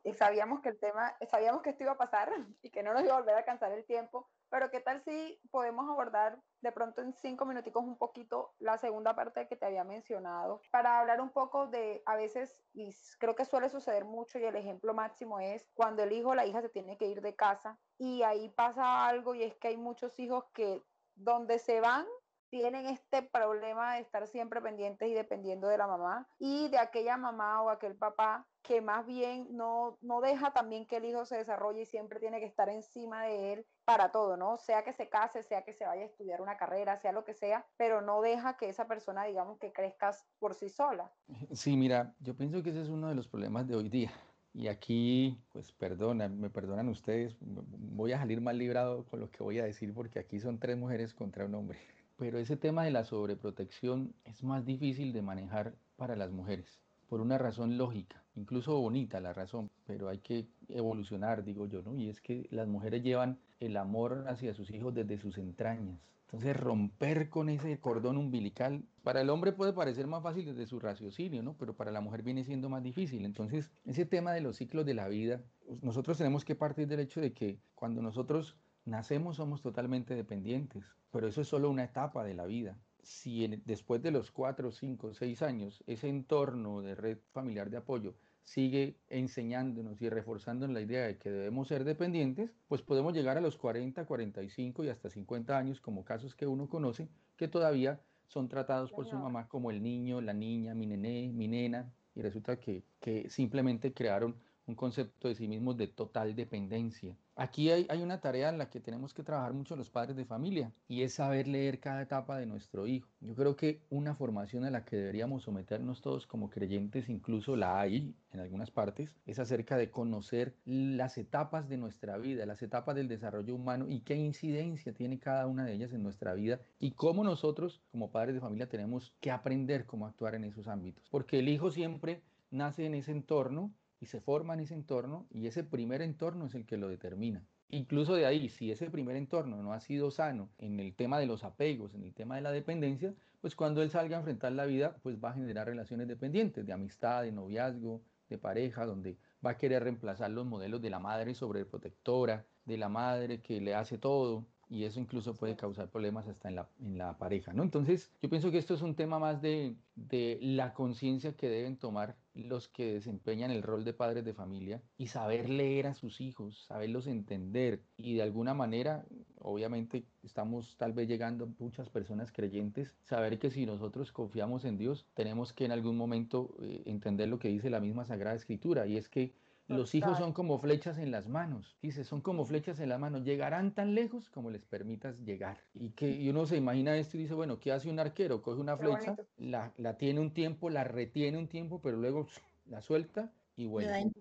eh, 0.04 0.12
sabíamos 0.12 0.60
que 0.60 0.68
el 0.68 0.78
tema, 0.78 1.16
sabíamos 1.30 1.62
que 1.62 1.70
esto 1.70 1.84
iba 1.84 1.92
a 1.92 1.96
pasar 1.96 2.30
y 2.62 2.68
que 2.68 2.82
no 2.82 2.92
nos 2.92 3.02
iba 3.02 3.14
a 3.14 3.20
volver 3.20 3.36
a 3.36 3.38
alcanzar 3.38 3.72
el 3.72 3.86
tiempo, 3.86 4.28
pero 4.50 4.70
¿qué 4.70 4.80
tal 4.80 5.00
si 5.00 5.40
podemos 5.50 5.88
abordar 5.88 6.38
de 6.60 6.70
pronto 6.70 7.00
en 7.00 7.14
cinco 7.14 7.46
minuticos 7.46 7.82
un 7.82 7.96
poquito 7.96 8.52
la 8.58 8.76
segunda 8.76 9.16
parte 9.16 9.48
que 9.48 9.56
te 9.56 9.64
había 9.64 9.84
mencionado 9.84 10.60
para 10.70 11.00
hablar 11.00 11.22
un 11.22 11.30
poco 11.30 11.66
de 11.68 12.02
a 12.04 12.14
veces, 12.14 12.60
y 12.74 12.94
creo 13.18 13.34
que 13.34 13.46
suele 13.46 13.70
suceder 13.70 14.04
mucho 14.04 14.38
y 14.38 14.44
el 14.44 14.56
ejemplo 14.56 14.92
máximo 14.92 15.40
es 15.40 15.66
cuando 15.72 16.02
el 16.02 16.12
hijo 16.12 16.30
o 16.30 16.34
la 16.34 16.44
hija 16.44 16.60
se 16.60 16.68
tiene 16.68 16.98
que 16.98 17.06
ir 17.06 17.22
de 17.22 17.34
casa 17.34 17.78
y 17.96 18.22
ahí 18.22 18.50
pasa 18.50 19.06
algo 19.06 19.34
y 19.34 19.44
es 19.44 19.56
que 19.56 19.68
hay 19.68 19.78
muchos 19.78 20.18
hijos 20.18 20.44
que 20.52 20.82
donde 21.14 21.58
se 21.58 21.80
van 21.80 22.06
tienen 22.50 22.86
este 22.86 23.22
problema 23.22 23.94
de 23.94 24.00
estar 24.00 24.26
siempre 24.26 24.60
pendientes 24.60 25.08
y 25.08 25.14
dependiendo 25.14 25.68
de 25.68 25.78
la 25.78 25.86
mamá 25.86 26.28
y 26.38 26.68
de 26.68 26.78
aquella 26.78 27.16
mamá 27.16 27.62
o 27.62 27.70
aquel 27.70 27.96
papá 27.96 28.46
que 28.62 28.80
más 28.80 29.06
bien 29.06 29.46
no, 29.50 29.98
no 30.02 30.20
deja 30.20 30.52
también 30.52 30.86
que 30.86 30.96
el 30.96 31.06
hijo 31.06 31.24
se 31.24 31.36
desarrolle 31.36 31.82
y 31.82 31.86
siempre 31.86 32.20
tiene 32.20 32.40
que 32.40 32.46
estar 32.46 32.68
encima 32.68 33.24
de 33.24 33.54
él 33.54 33.66
para 33.84 34.10
todo, 34.10 34.36
¿no? 34.36 34.58
Sea 34.58 34.84
que 34.84 34.92
se 34.92 35.08
case, 35.08 35.42
sea 35.42 35.62
que 35.62 35.72
se 35.72 35.86
vaya 35.86 36.02
a 36.02 36.06
estudiar 36.06 36.42
una 36.42 36.58
carrera, 36.58 36.98
sea 36.98 37.12
lo 37.12 37.24
que 37.24 37.32
sea, 37.32 37.66
pero 37.76 38.02
no 38.02 38.20
deja 38.20 38.56
que 38.56 38.68
esa 38.68 38.86
persona, 38.86 39.24
digamos, 39.24 39.58
que 39.58 39.72
crezca 39.72 40.10
por 40.38 40.54
sí 40.54 40.68
sola. 40.68 41.10
Sí, 41.52 41.76
mira, 41.76 42.14
yo 42.20 42.36
pienso 42.36 42.62
que 42.62 42.70
ese 42.70 42.82
es 42.82 42.88
uno 42.88 43.08
de 43.08 43.14
los 43.14 43.28
problemas 43.28 43.66
de 43.66 43.76
hoy 43.76 43.88
día. 43.88 44.12
Y 44.52 44.68
aquí, 44.68 45.40
pues 45.52 45.72
perdona, 45.72 46.28
me 46.28 46.50
perdonan 46.50 46.88
ustedes, 46.88 47.36
voy 47.40 48.12
a 48.12 48.18
salir 48.18 48.40
mal 48.40 48.58
librado 48.58 49.04
con 49.04 49.20
lo 49.20 49.30
que 49.30 49.42
voy 49.42 49.58
a 49.60 49.64
decir 49.64 49.94
porque 49.94 50.18
aquí 50.18 50.40
son 50.40 50.58
tres 50.58 50.76
mujeres 50.76 51.14
contra 51.14 51.44
un 51.44 51.54
hombre. 51.54 51.78
Pero 52.18 52.38
ese 52.38 52.56
tema 52.56 52.84
de 52.84 52.90
la 52.90 53.04
sobreprotección 53.04 54.12
es 54.24 54.42
más 54.42 54.66
difícil 54.66 55.12
de 55.12 55.22
manejar 55.22 55.76
para 55.96 56.16
las 56.16 56.32
mujeres 56.32 56.80
por 57.08 57.20
una 57.20 57.38
razón 57.38 57.78
lógica, 57.78 58.22
incluso 58.34 58.78
bonita 58.78 59.20
la 59.20 59.32
razón, 59.32 59.70
pero 59.86 60.08
hay 60.08 60.18
que 60.18 60.46
evolucionar, 60.68 61.42
digo 61.42 61.66
yo, 61.66 61.80
¿no? 61.82 61.96
Y 61.96 62.08
es 62.10 62.20
que 62.20 62.46
las 62.50 62.68
mujeres 62.68 63.02
llevan 63.02 63.38
el 63.60 63.76
amor 63.76 64.26
hacia 64.28 64.52
sus 64.52 64.70
hijos 64.70 64.92
desde 64.94 65.16
sus 65.16 65.38
entrañas. 65.38 66.00
Entonces 66.26 66.54
romper 66.54 67.30
con 67.30 67.48
ese 67.48 67.80
cordón 67.80 68.18
umbilical, 68.18 68.84
para 69.02 69.22
el 69.22 69.30
hombre 69.30 69.52
puede 69.52 69.72
parecer 69.72 70.06
más 70.06 70.22
fácil 70.22 70.44
desde 70.44 70.66
su 70.66 70.78
raciocinio, 70.78 71.42
¿no? 71.42 71.56
Pero 71.56 71.74
para 71.74 71.90
la 71.90 72.02
mujer 72.02 72.22
viene 72.22 72.44
siendo 72.44 72.68
más 72.68 72.82
difícil. 72.82 73.24
Entonces, 73.24 73.70
ese 73.86 74.04
tema 74.04 74.32
de 74.32 74.42
los 74.42 74.56
ciclos 74.56 74.84
de 74.84 74.92
la 74.92 75.08
vida, 75.08 75.40
nosotros 75.80 76.18
tenemos 76.18 76.44
que 76.44 76.54
partir 76.54 76.86
del 76.86 77.00
hecho 77.00 77.22
de 77.22 77.32
que 77.32 77.58
cuando 77.74 78.02
nosotros 78.02 78.58
nacemos 78.88 79.36
somos 79.36 79.62
totalmente 79.62 80.14
dependientes, 80.14 80.84
pero 81.10 81.28
eso 81.28 81.40
es 81.42 81.48
solo 81.48 81.70
una 81.70 81.84
etapa 81.84 82.24
de 82.24 82.34
la 82.34 82.46
vida. 82.46 82.78
Si 83.02 83.46
después 83.64 84.02
de 84.02 84.10
los 84.10 84.30
cuatro, 84.30 84.72
cinco, 84.72 85.14
seis 85.14 85.42
años 85.42 85.82
ese 85.86 86.08
entorno 86.08 86.82
de 86.82 86.94
red 86.94 87.18
familiar 87.32 87.70
de 87.70 87.78
apoyo 87.78 88.14
sigue 88.42 88.96
enseñándonos 89.08 90.00
y 90.00 90.08
reforzando 90.08 90.66
la 90.68 90.80
idea 90.80 91.06
de 91.06 91.18
que 91.18 91.30
debemos 91.30 91.68
ser 91.68 91.84
dependientes, 91.84 92.54
pues 92.66 92.82
podemos 92.82 93.12
llegar 93.12 93.36
a 93.36 93.42
los 93.42 93.58
40, 93.58 94.06
45 94.06 94.84
y 94.84 94.88
hasta 94.88 95.10
50 95.10 95.56
años 95.56 95.80
como 95.80 96.04
casos 96.04 96.34
que 96.34 96.46
uno 96.46 96.68
conoce 96.68 97.08
que 97.36 97.48
todavía 97.48 98.00
son 98.26 98.48
tratados 98.48 98.90
por 98.90 99.06
su 99.06 99.16
mamá 99.16 99.48
como 99.48 99.70
el 99.70 99.82
niño, 99.82 100.20
la 100.20 100.32
niña, 100.34 100.74
mi 100.74 100.86
nené, 100.86 101.30
mi 101.32 101.48
nena, 101.48 101.92
y 102.14 102.22
resulta 102.22 102.58
que, 102.58 102.84
que 103.00 103.28
simplemente 103.30 103.92
crearon 103.92 104.36
un 104.68 104.74
concepto 104.74 105.28
de 105.28 105.34
sí 105.34 105.48
mismos 105.48 105.76
de 105.76 105.88
total 105.88 106.36
dependencia. 106.36 107.16
Aquí 107.36 107.70
hay, 107.70 107.86
hay, 107.88 108.02
una 108.02 108.20
tarea 108.20 108.48
en 108.48 108.58
la 108.58 108.68
que 108.68 108.80
tenemos 108.80 109.14
que 109.14 109.22
trabajar 109.22 109.52
mucho 109.52 109.76
los 109.76 109.90
padres 109.90 110.16
de 110.16 110.24
familia 110.24 110.72
y 110.88 111.02
es 111.02 111.14
saber 111.14 111.46
leer 111.46 111.78
cada 111.78 112.02
etapa 112.02 112.36
de 112.36 112.46
nuestro 112.46 112.86
hijo. 112.86 113.08
Yo 113.20 113.34
creo 113.34 113.56
que 113.56 113.80
una 113.90 114.14
formación 114.14 114.64
a 114.64 114.70
la 114.70 114.84
que 114.84 114.96
deberíamos 114.96 115.44
someternos 115.44 116.02
todos 116.02 116.26
como 116.26 116.50
creyentes, 116.50 117.08
incluso 117.08 117.56
la 117.56 117.80
hay 117.80 118.14
en 118.32 118.40
algunas 118.40 118.70
partes, 118.70 119.14
es 119.24 119.38
acerca 119.38 119.76
de 119.76 119.90
conocer 119.90 120.54
las 120.64 121.16
etapas 121.16 121.68
de 121.68 121.76
nuestra 121.76 122.18
vida, 122.18 122.44
las 122.44 122.62
etapas 122.62 122.94
del 122.96 123.08
desarrollo 123.08 123.54
humano 123.54 123.86
y 123.88 124.00
qué 124.00 124.16
incidencia 124.16 124.92
tiene 124.92 125.18
cada 125.18 125.46
una 125.46 125.64
de 125.64 125.72
ellas 125.72 125.92
en 125.92 126.02
nuestra 126.02 126.34
vida 126.34 126.60
y 126.78 126.90
cómo 126.90 127.24
nosotros 127.24 127.80
como 127.90 128.10
padres 128.10 128.34
de 128.34 128.40
familia 128.40 128.68
tenemos 128.68 129.14
que 129.20 129.30
aprender 129.30 129.86
cómo 129.86 130.06
actuar 130.06 130.34
en 130.34 130.44
esos 130.44 130.66
ámbitos. 130.68 131.08
Porque 131.08 131.38
el 131.38 131.48
hijo 131.48 131.70
siempre 131.70 132.20
nace 132.50 132.84
en 132.84 132.94
ese 132.94 133.12
entorno 133.12 133.72
y 134.00 134.06
se 134.06 134.20
forma 134.20 134.54
en 134.54 134.60
ese 134.60 134.74
entorno 134.74 135.26
y 135.30 135.46
ese 135.46 135.64
primer 135.64 136.02
entorno 136.02 136.46
es 136.46 136.54
el 136.54 136.66
que 136.66 136.76
lo 136.76 136.88
determina. 136.88 137.44
Incluso 137.70 138.14
de 138.14 138.24
ahí, 138.24 138.48
si 138.48 138.70
ese 138.70 138.90
primer 138.90 139.16
entorno 139.16 139.62
no 139.62 139.72
ha 139.72 139.80
sido 139.80 140.10
sano 140.10 140.48
en 140.58 140.80
el 140.80 140.94
tema 140.94 141.18
de 141.18 141.26
los 141.26 141.44
apegos, 141.44 141.94
en 141.94 142.02
el 142.02 142.14
tema 142.14 142.36
de 142.36 142.42
la 142.42 142.50
dependencia, 142.50 143.14
pues 143.40 143.54
cuando 143.54 143.82
él 143.82 143.90
salga 143.90 144.16
a 144.16 144.20
enfrentar 144.20 144.52
la 144.52 144.64
vida, 144.64 144.96
pues 145.02 145.22
va 145.22 145.30
a 145.30 145.34
generar 145.34 145.66
relaciones 145.66 146.08
dependientes, 146.08 146.64
de 146.64 146.72
amistad, 146.72 147.22
de 147.22 147.32
noviazgo, 147.32 148.02
de 148.28 148.38
pareja, 148.38 148.86
donde 148.86 149.18
va 149.44 149.50
a 149.50 149.56
querer 149.58 149.84
reemplazar 149.84 150.30
los 150.30 150.46
modelos 150.46 150.80
de 150.80 150.90
la 150.90 150.98
madre 150.98 151.34
sobreprotectora, 151.34 152.46
de 152.64 152.78
la 152.78 152.88
madre 152.88 153.40
que 153.40 153.60
le 153.60 153.74
hace 153.74 153.98
todo, 153.98 154.46
y 154.70 154.84
eso 154.84 155.00
incluso 155.00 155.34
puede 155.34 155.56
causar 155.56 155.88
problemas 155.88 156.28
hasta 156.28 156.48
en 156.48 156.56
la, 156.56 156.68
en 156.80 156.98
la 156.98 157.16
pareja, 157.16 157.52
¿no? 157.52 157.62
Entonces, 157.62 158.12
yo 158.20 158.28
pienso 158.28 158.50
que 158.50 158.58
esto 158.58 158.74
es 158.74 158.82
un 158.82 158.94
tema 158.94 159.18
más 159.18 159.40
de, 159.40 159.76
de 159.94 160.38
la 160.42 160.74
conciencia 160.74 161.34
que 161.34 161.48
deben 161.48 161.78
tomar 161.78 162.16
los 162.44 162.68
que 162.68 162.94
desempeñan 162.94 163.50
el 163.50 163.62
rol 163.62 163.84
de 163.84 163.92
padres 163.92 164.24
de 164.24 164.34
familia 164.34 164.82
y 164.96 165.08
saber 165.08 165.48
leer 165.48 165.86
a 165.86 165.94
sus 165.94 166.20
hijos, 166.20 166.64
saberlos 166.66 167.06
entender. 167.06 167.82
Y 167.96 168.14
de 168.14 168.22
alguna 168.22 168.54
manera, 168.54 169.04
obviamente 169.38 170.06
estamos 170.22 170.76
tal 170.76 170.92
vez 170.92 171.08
llegando 171.08 171.48
muchas 171.58 171.90
personas 171.90 172.32
creyentes, 172.32 172.94
saber 173.02 173.38
que 173.38 173.50
si 173.50 173.66
nosotros 173.66 174.12
confiamos 174.12 174.64
en 174.64 174.78
Dios, 174.78 175.06
tenemos 175.14 175.52
que 175.52 175.64
en 175.64 175.72
algún 175.72 175.96
momento 175.96 176.56
eh, 176.62 176.82
entender 176.86 177.28
lo 177.28 177.38
que 177.38 177.48
dice 177.48 177.70
la 177.70 177.80
misma 177.80 178.04
Sagrada 178.04 178.36
Escritura. 178.36 178.86
Y 178.86 178.96
es 178.96 179.08
que 179.08 179.34
los 179.68 179.94
hijos 179.94 180.18
son 180.18 180.32
como 180.32 180.58
flechas 180.58 180.98
en 180.98 181.10
las 181.10 181.28
manos. 181.28 181.76
Dice, 181.82 182.04
son 182.04 182.20
como 182.20 182.44
flechas 182.44 182.80
en 182.80 182.88
las 182.88 182.98
manos. 182.98 183.22
Llegarán 183.24 183.74
tan 183.74 183.94
lejos 183.94 184.30
como 184.30 184.50
les 184.50 184.64
permitas 184.64 185.20
llegar. 185.20 185.58
Y 185.74 185.90
que 185.90 186.28
uno 186.30 186.46
se 186.46 186.56
imagina 186.56 186.96
esto 186.96 187.16
y 187.16 187.20
dice, 187.20 187.34
bueno, 187.34 187.60
¿qué 187.60 187.72
hace 187.72 187.90
un 187.90 187.98
arquero? 187.98 188.42
Coge 188.42 188.60
una 188.60 188.76
flecha, 188.76 189.16
la, 189.36 189.72
la, 189.76 189.98
tiene 189.98 190.20
un 190.20 190.32
tiempo, 190.32 190.70
la 190.70 190.84
retiene 190.84 191.38
un 191.38 191.48
tiempo, 191.48 191.80
pero 191.82 191.98
luego 191.98 192.26
la 192.64 192.80
suelta 192.80 193.32
y 193.58 193.66
bueno, 193.66 194.12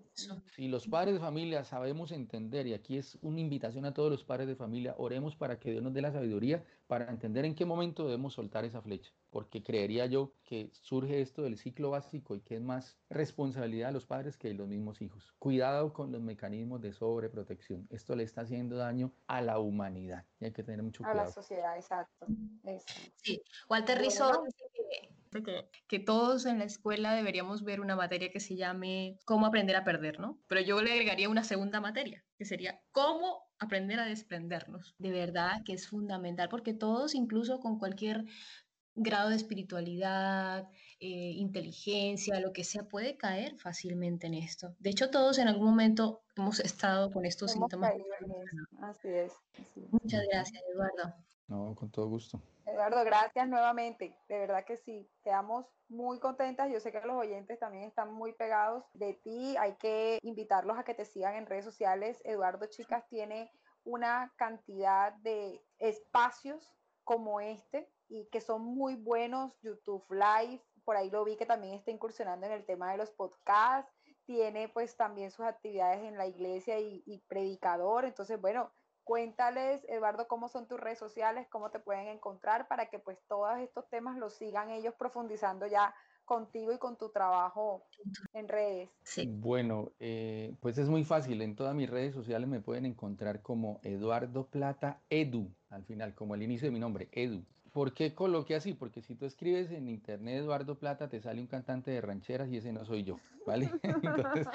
si 0.56 0.66
los 0.66 0.88
padres 0.88 1.14
de 1.14 1.20
familia 1.20 1.62
sabemos 1.62 2.10
entender, 2.10 2.66
y 2.66 2.74
aquí 2.74 2.98
es 2.98 3.16
una 3.22 3.38
invitación 3.38 3.84
a 3.84 3.94
todos 3.94 4.10
los 4.10 4.24
padres 4.24 4.48
de 4.48 4.56
familia, 4.56 4.96
oremos 4.98 5.36
para 5.36 5.60
que 5.60 5.70
Dios 5.70 5.80
nos 5.80 5.94
dé 5.94 6.02
la 6.02 6.10
sabiduría 6.10 6.64
para 6.88 7.08
entender 7.08 7.44
en 7.44 7.54
qué 7.54 7.64
momento 7.64 8.04
debemos 8.04 8.34
soltar 8.34 8.64
esa 8.64 8.82
flecha, 8.82 9.12
porque 9.30 9.62
creería 9.62 10.06
yo 10.06 10.32
que 10.42 10.72
surge 10.72 11.20
esto 11.20 11.42
del 11.42 11.56
ciclo 11.56 11.90
básico 11.90 12.34
y 12.34 12.40
que 12.40 12.56
es 12.56 12.60
más 12.60 12.98
responsabilidad 13.10 13.88
de 13.88 13.92
los 13.92 14.06
padres 14.06 14.36
que 14.36 14.48
de 14.48 14.54
los 14.54 14.66
mismos 14.66 15.00
hijos. 15.02 15.32
Cuidado 15.38 15.92
con 15.92 16.10
los 16.10 16.20
mecanismos 16.20 16.80
de 16.80 16.92
sobreprotección, 16.92 17.86
esto 17.90 18.16
le 18.16 18.24
está 18.24 18.40
haciendo 18.40 18.76
daño 18.76 19.12
a 19.28 19.40
la 19.40 19.60
humanidad 19.60 20.24
y 20.40 20.46
hay 20.46 20.52
que 20.52 20.64
tener 20.64 20.82
mucho 20.82 21.04
cuidado. 21.04 21.20
A 21.20 21.24
la 21.26 21.30
sociedad, 21.30 21.76
exacto. 21.76 22.26
Sí, 23.22 23.40
Walter 23.70 23.98
Rizzo 23.98 24.42
que, 24.74 25.17
que, 25.88 25.98
todos 25.98 26.46
en 26.46 26.58
la 26.58 26.64
escuela 26.64 27.14
deberíamos 27.14 27.62
ver 27.62 27.80
una 27.80 27.96
materia 27.96 28.30
que 28.30 28.40
se 28.40 28.56
llame 28.56 29.18
cómo 29.24 29.46
aprender 29.46 29.76
a 29.76 29.84
perder, 29.84 30.20
¿no? 30.20 30.38
Pero 30.48 30.60
yo 30.60 30.80
le 30.82 30.92
agregaría 30.92 31.28
una 31.28 31.44
segunda 31.44 31.80
materia, 31.80 32.24
que 32.36 32.44
sería 32.44 32.80
cómo 32.92 33.42
aprender 33.58 34.00
a 34.00 34.06
desprendernos. 34.06 34.94
De 34.98 35.10
verdad 35.10 35.62
que 35.64 35.74
es 35.74 35.88
fundamental, 35.88 36.48
porque 36.48 36.74
todos, 36.74 37.14
incluso 37.14 37.60
con 37.60 37.78
cualquier 37.78 38.24
grado 38.94 39.30
de 39.30 39.36
espiritualidad, 39.36 40.68
eh, 41.00 41.32
inteligencia, 41.36 42.40
lo 42.40 42.52
que 42.52 42.64
sea, 42.64 42.82
puede 42.84 43.16
caer 43.16 43.56
fácilmente 43.58 44.26
en 44.26 44.34
esto. 44.34 44.74
De 44.78 44.90
hecho, 44.90 45.10
todos 45.10 45.38
en 45.38 45.48
algún 45.48 45.66
momento 45.66 46.22
hemos 46.36 46.60
estado 46.60 47.10
con 47.10 47.24
estos 47.24 47.52
síntomas. 47.52 47.92
Así 48.82 49.08
es. 49.08 49.32
Muchas 49.90 50.22
gracias, 50.30 50.62
Eduardo. 50.72 51.14
No, 51.48 51.74
con 51.74 51.90
todo 51.90 52.06
gusto. 52.08 52.40
Eduardo, 52.66 53.02
gracias 53.04 53.48
nuevamente. 53.48 54.14
De 54.28 54.38
verdad 54.38 54.64
que 54.66 54.76
sí, 54.76 55.10
quedamos 55.24 55.66
muy 55.88 56.20
contentas. 56.20 56.70
Yo 56.70 56.78
sé 56.78 56.92
que 56.92 57.00
los 57.00 57.16
oyentes 57.16 57.58
también 57.58 57.84
están 57.84 58.12
muy 58.12 58.34
pegados 58.34 58.84
de 58.92 59.14
ti. 59.14 59.56
Hay 59.56 59.74
que 59.76 60.18
invitarlos 60.22 60.78
a 60.78 60.84
que 60.84 60.94
te 60.94 61.06
sigan 61.06 61.34
en 61.34 61.46
redes 61.46 61.64
sociales. 61.64 62.20
Eduardo 62.24 62.66
Chicas 62.66 63.08
tiene 63.08 63.50
una 63.84 64.32
cantidad 64.36 65.14
de 65.14 65.64
espacios 65.78 66.74
como 67.04 67.40
este 67.40 67.90
y 68.08 68.26
que 68.26 68.42
son 68.42 68.62
muy 68.62 68.96
buenos. 68.96 69.58
YouTube 69.62 70.04
Live, 70.10 70.62
por 70.84 70.98
ahí 70.98 71.08
lo 71.08 71.24
vi 71.24 71.36
que 71.36 71.46
también 71.46 71.72
está 71.72 71.90
incursionando 71.90 72.46
en 72.46 72.52
el 72.52 72.66
tema 72.66 72.92
de 72.92 72.98
los 72.98 73.10
podcasts. 73.10 73.90
Tiene 74.26 74.68
pues 74.68 74.94
también 74.98 75.30
sus 75.30 75.46
actividades 75.46 76.02
en 76.02 76.18
la 76.18 76.26
iglesia 76.26 76.78
y, 76.78 77.02
y 77.06 77.20
predicador. 77.20 78.04
Entonces, 78.04 78.38
bueno, 78.38 78.70
Cuéntales, 79.08 79.86
Eduardo, 79.88 80.28
cómo 80.28 80.50
son 80.50 80.68
tus 80.68 80.78
redes 80.78 80.98
sociales, 80.98 81.46
cómo 81.48 81.70
te 81.70 81.78
pueden 81.78 82.08
encontrar 82.08 82.68
para 82.68 82.90
que 82.90 82.98
pues 82.98 83.16
todos 83.26 83.58
estos 83.58 83.88
temas 83.88 84.18
los 84.18 84.34
sigan 84.34 84.68
ellos 84.68 84.92
profundizando 84.98 85.66
ya 85.66 85.94
contigo 86.26 86.74
y 86.74 86.78
con 86.78 86.98
tu 86.98 87.08
trabajo 87.08 87.86
en 88.34 88.48
redes. 88.48 88.90
Sí. 89.04 89.26
Bueno, 89.26 89.92
eh, 89.98 90.54
pues 90.60 90.76
es 90.76 90.90
muy 90.90 91.04
fácil. 91.04 91.40
En 91.40 91.56
todas 91.56 91.74
mis 91.74 91.88
redes 91.88 92.12
sociales 92.12 92.50
me 92.50 92.60
pueden 92.60 92.84
encontrar 92.84 93.40
como 93.40 93.80
Eduardo 93.82 94.46
Plata 94.46 95.00
Edu, 95.08 95.54
al 95.70 95.86
final, 95.86 96.14
como 96.14 96.34
el 96.34 96.42
inicio 96.42 96.66
de 96.66 96.72
mi 96.72 96.78
nombre, 96.78 97.08
Edu. 97.12 97.46
¿Por 97.72 97.94
qué 97.94 98.14
coloqué 98.14 98.56
así? 98.56 98.74
Porque 98.74 99.00
si 99.00 99.14
tú 99.14 99.24
escribes 99.24 99.70
en 99.70 99.88
internet 99.88 100.40
Eduardo 100.40 100.78
Plata, 100.78 101.08
te 101.08 101.22
sale 101.22 101.40
un 101.40 101.46
cantante 101.46 101.90
de 101.90 102.02
rancheras 102.02 102.50
y 102.50 102.58
ese 102.58 102.74
no 102.74 102.84
soy 102.84 103.04
yo, 103.04 103.16
¿vale? 103.46 103.70
Entonces, 103.82 104.46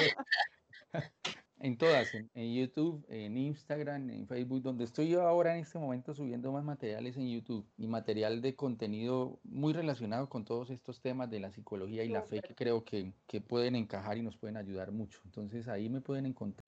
en 1.63 1.78
todas, 1.78 2.13
en, 2.13 2.54
YouTube, 2.54 3.06
en 3.08 3.38
Instagram, 3.38 4.10
en 4.10 4.28
Facebook, 4.28 4.62
donde 4.62 4.84
estoy 4.84 5.08
yo 5.08 5.21
ahora 5.21 5.56
en 5.56 5.62
este 5.62 5.80
momento 5.80 6.13
subiendo 6.13 6.52
más 6.52 6.65
materiales 6.65 7.15
en 7.15 7.30
YouTube 7.30 7.65
y 7.78 7.88
material 7.88 8.41
de 8.41 8.54
contenido 8.54 9.39
muy 9.45 9.71
relacionado 9.71 10.28
con 10.28 10.43
todos 10.43 10.69
estos 10.71 10.99
temas 10.99 11.30
de 11.30 11.39
la 11.39 11.52
psicología 11.52 12.04
y 12.04 12.10
la 12.10 12.21
fe 12.23 12.41
que 12.41 12.54
creo 12.54 12.84
que, 12.84 13.13
que 13.28 13.39
pueden 13.39 13.76
encajar 13.78 14.17
y 14.17 14.23
nos 14.23 14.36
pueden 14.36 14.58
ayudar 14.58 14.91
mucho. 14.91 15.21
Entonces 15.23 15.69
ahí 15.69 15.88
me 15.88 16.02
pueden 16.02 16.26
encontrar. 16.26 16.65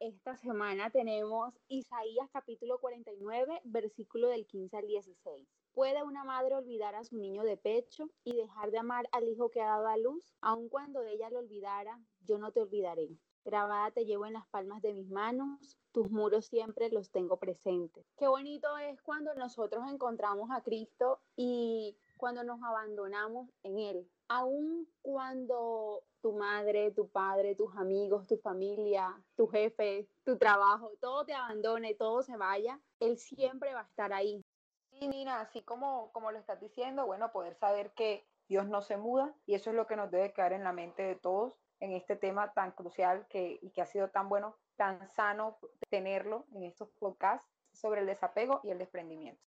Esta 0.00 0.36
semana 0.36 0.90
tenemos 0.90 1.58
Isaías 1.68 2.28
capítulo 2.32 2.78
49, 2.78 3.60
versículo 3.64 4.28
del 4.28 4.46
15 4.46 4.76
al 4.76 4.86
16. 4.86 5.48
¿Puede 5.72 6.02
una 6.02 6.24
madre 6.24 6.54
olvidar 6.54 6.94
a 6.94 7.04
su 7.04 7.16
niño 7.16 7.42
de 7.44 7.56
pecho 7.56 8.10
y 8.24 8.36
dejar 8.36 8.70
de 8.70 8.78
amar 8.78 9.08
al 9.12 9.28
hijo 9.28 9.50
que 9.50 9.60
ha 9.60 9.66
dado 9.66 9.86
a 9.86 9.96
luz? 9.96 10.34
Aun 10.40 10.68
cuando 10.68 11.02
ella 11.02 11.30
lo 11.30 11.38
olvidara, 11.38 12.00
yo 12.20 12.38
no 12.38 12.52
te 12.52 12.60
olvidaré. 12.60 13.08
Grabada 13.44 13.90
te 13.92 14.04
llevo 14.04 14.26
en 14.26 14.34
las 14.34 14.46
palmas 14.48 14.82
de 14.82 14.92
mis 14.92 15.08
manos, 15.08 15.78
tus 15.92 16.10
muros 16.10 16.46
siempre 16.46 16.90
los 16.90 17.10
tengo 17.10 17.38
presentes. 17.38 18.04
Qué 18.16 18.28
bonito 18.28 18.76
es 18.78 19.00
cuando 19.02 19.34
nosotros 19.34 19.84
encontramos 19.90 20.50
a 20.50 20.62
Cristo 20.62 21.20
y 21.36 21.96
cuando 22.16 22.44
nos 22.44 22.62
abandonamos 22.62 23.48
en 23.62 23.78
Él. 23.78 24.10
Aun 24.28 24.86
cuando 25.02 26.04
tu 26.20 26.32
madre, 26.32 26.90
tu 26.92 27.08
padre, 27.08 27.54
tus 27.54 27.74
amigos, 27.76 28.26
tu 28.26 28.36
familia, 28.38 29.22
tu 29.36 29.46
jefe, 29.48 30.08
tu 30.24 30.36
trabajo, 30.36 30.92
todo 31.00 31.24
te 31.24 31.34
abandone, 31.34 31.94
todo 31.94 32.22
se 32.22 32.36
vaya, 32.36 32.80
Él 33.00 33.18
siempre 33.18 33.72
va 33.74 33.80
a 33.80 33.84
estar 33.84 34.12
ahí. 34.12 34.44
Sí, 34.90 35.08
Nina, 35.08 35.40
así 35.40 35.62
como, 35.62 36.12
como 36.12 36.30
lo 36.32 36.38
estás 36.38 36.60
diciendo, 36.60 37.06
bueno, 37.06 37.30
poder 37.32 37.54
saber 37.54 37.92
que 37.92 38.26
Dios 38.48 38.66
no 38.66 38.82
se 38.82 38.96
muda 38.96 39.34
y 39.46 39.54
eso 39.54 39.70
es 39.70 39.76
lo 39.76 39.86
que 39.86 39.96
nos 39.96 40.10
debe 40.10 40.32
quedar 40.32 40.52
en 40.52 40.64
la 40.64 40.72
mente 40.72 41.02
de 41.02 41.14
todos 41.16 41.58
en 41.80 41.92
este 41.92 42.16
tema 42.16 42.52
tan 42.52 42.72
crucial 42.72 43.26
que, 43.28 43.58
y 43.62 43.70
que 43.70 43.82
ha 43.82 43.86
sido 43.86 44.08
tan 44.10 44.28
bueno, 44.28 44.56
tan 44.76 45.08
sano 45.08 45.58
tenerlo 45.90 46.46
en 46.54 46.64
estos 46.64 46.88
podcasts 46.98 47.48
sobre 47.72 48.00
el 48.00 48.06
desapego 48.06 48.60
y 48.64 48.70
el 48.70 48.78
desprendimiento. 48.78 49.42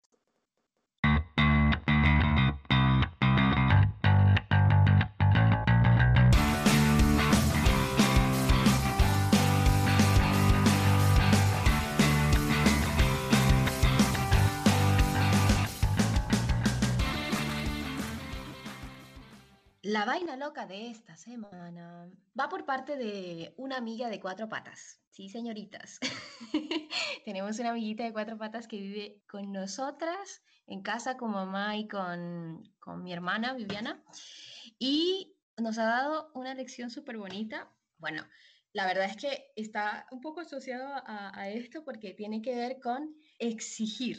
La 19.92 20.06
vaina 20.06 20.36
loca 20.36 20.64
de 20.64 20.88
esta 20.88 21.18
semana 21.18 22.10
va 22.40 22.48
por 22.48 22.64
parte 22.64 22.96
de 22.96 23.52
una 23.58 23.76
amiga 23.76 24.08
de 24.08 24.20
cuatro 24.20 24.48
patas. 24.48 25.02
Sí, 25.10 25.28
señoritas. 25.28 25.98
Tenemos 27.26 27.58
una 27.58 27.72
amiguita 27.72 28.02
de 28.02 28.12
cuatro 28.14 28.38
patas 28.38 28.66
que 28.66 28.78
vive 28.78 29.22
con 29.28 29.52
nosotras 29.52 30.42
en 30.66 30.80
casa 30.80 31.18
con 31.18 31.32
mamá 31.32 31.76
y 31.76 31.88
con, 31.88 32.62
mi 33.02 33.12
hermana 33.12 33.52
Viviana. 33.52 34.02
Y 34.78 35.36
nos 35.58 35.76
ha 35.76 35.84
dado 35.84 36.30
una 36.32 36.54
lección 36.54 36.88
súper 36.88 37.18
bonita. 37.18 37.70
Bueno, 37.98 38.26
la 38.72 38.86
verdad 38.86 39.04
es 39.04 39.18
que 39.18 39.52
está 39.56 40.06
un 40.10 40.22
poco 40.22 40.40
asociado 40.40 40.88
a, 40.88 41.38
a 41.38 41.50
esto 41.50 41.84
porque 41.84 42.14
tiene 42.14 42.40
que 42.40 42.54
ver 42.54 42.80
con 42.80 43.14
exigir. 43.38 44.18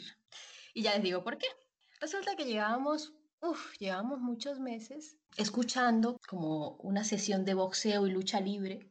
Y 0.72 0.84
ya 0.84 0.94
les 0.94 1.02
digo 1.02 1.24
por 1.24 1.36
qué. 1.36 1.48
Resulta 2.00 2.36
que 2.36 2.44
llevábamos 2.44 3.12
Uf, 3.46 3.76
llevamos 3.78 4.20
muchos 4.20 4.58
meses 4.58 5.18
escuchando 5.36 6.16
como 6.26 6.76
una 6.76 7.04
sesión 7.04 7.44
de 7.44 7.52
boxeo 7.52 8.06
y 8.06 8.10
lucha 8.10 8.40
libre 8.40 8.90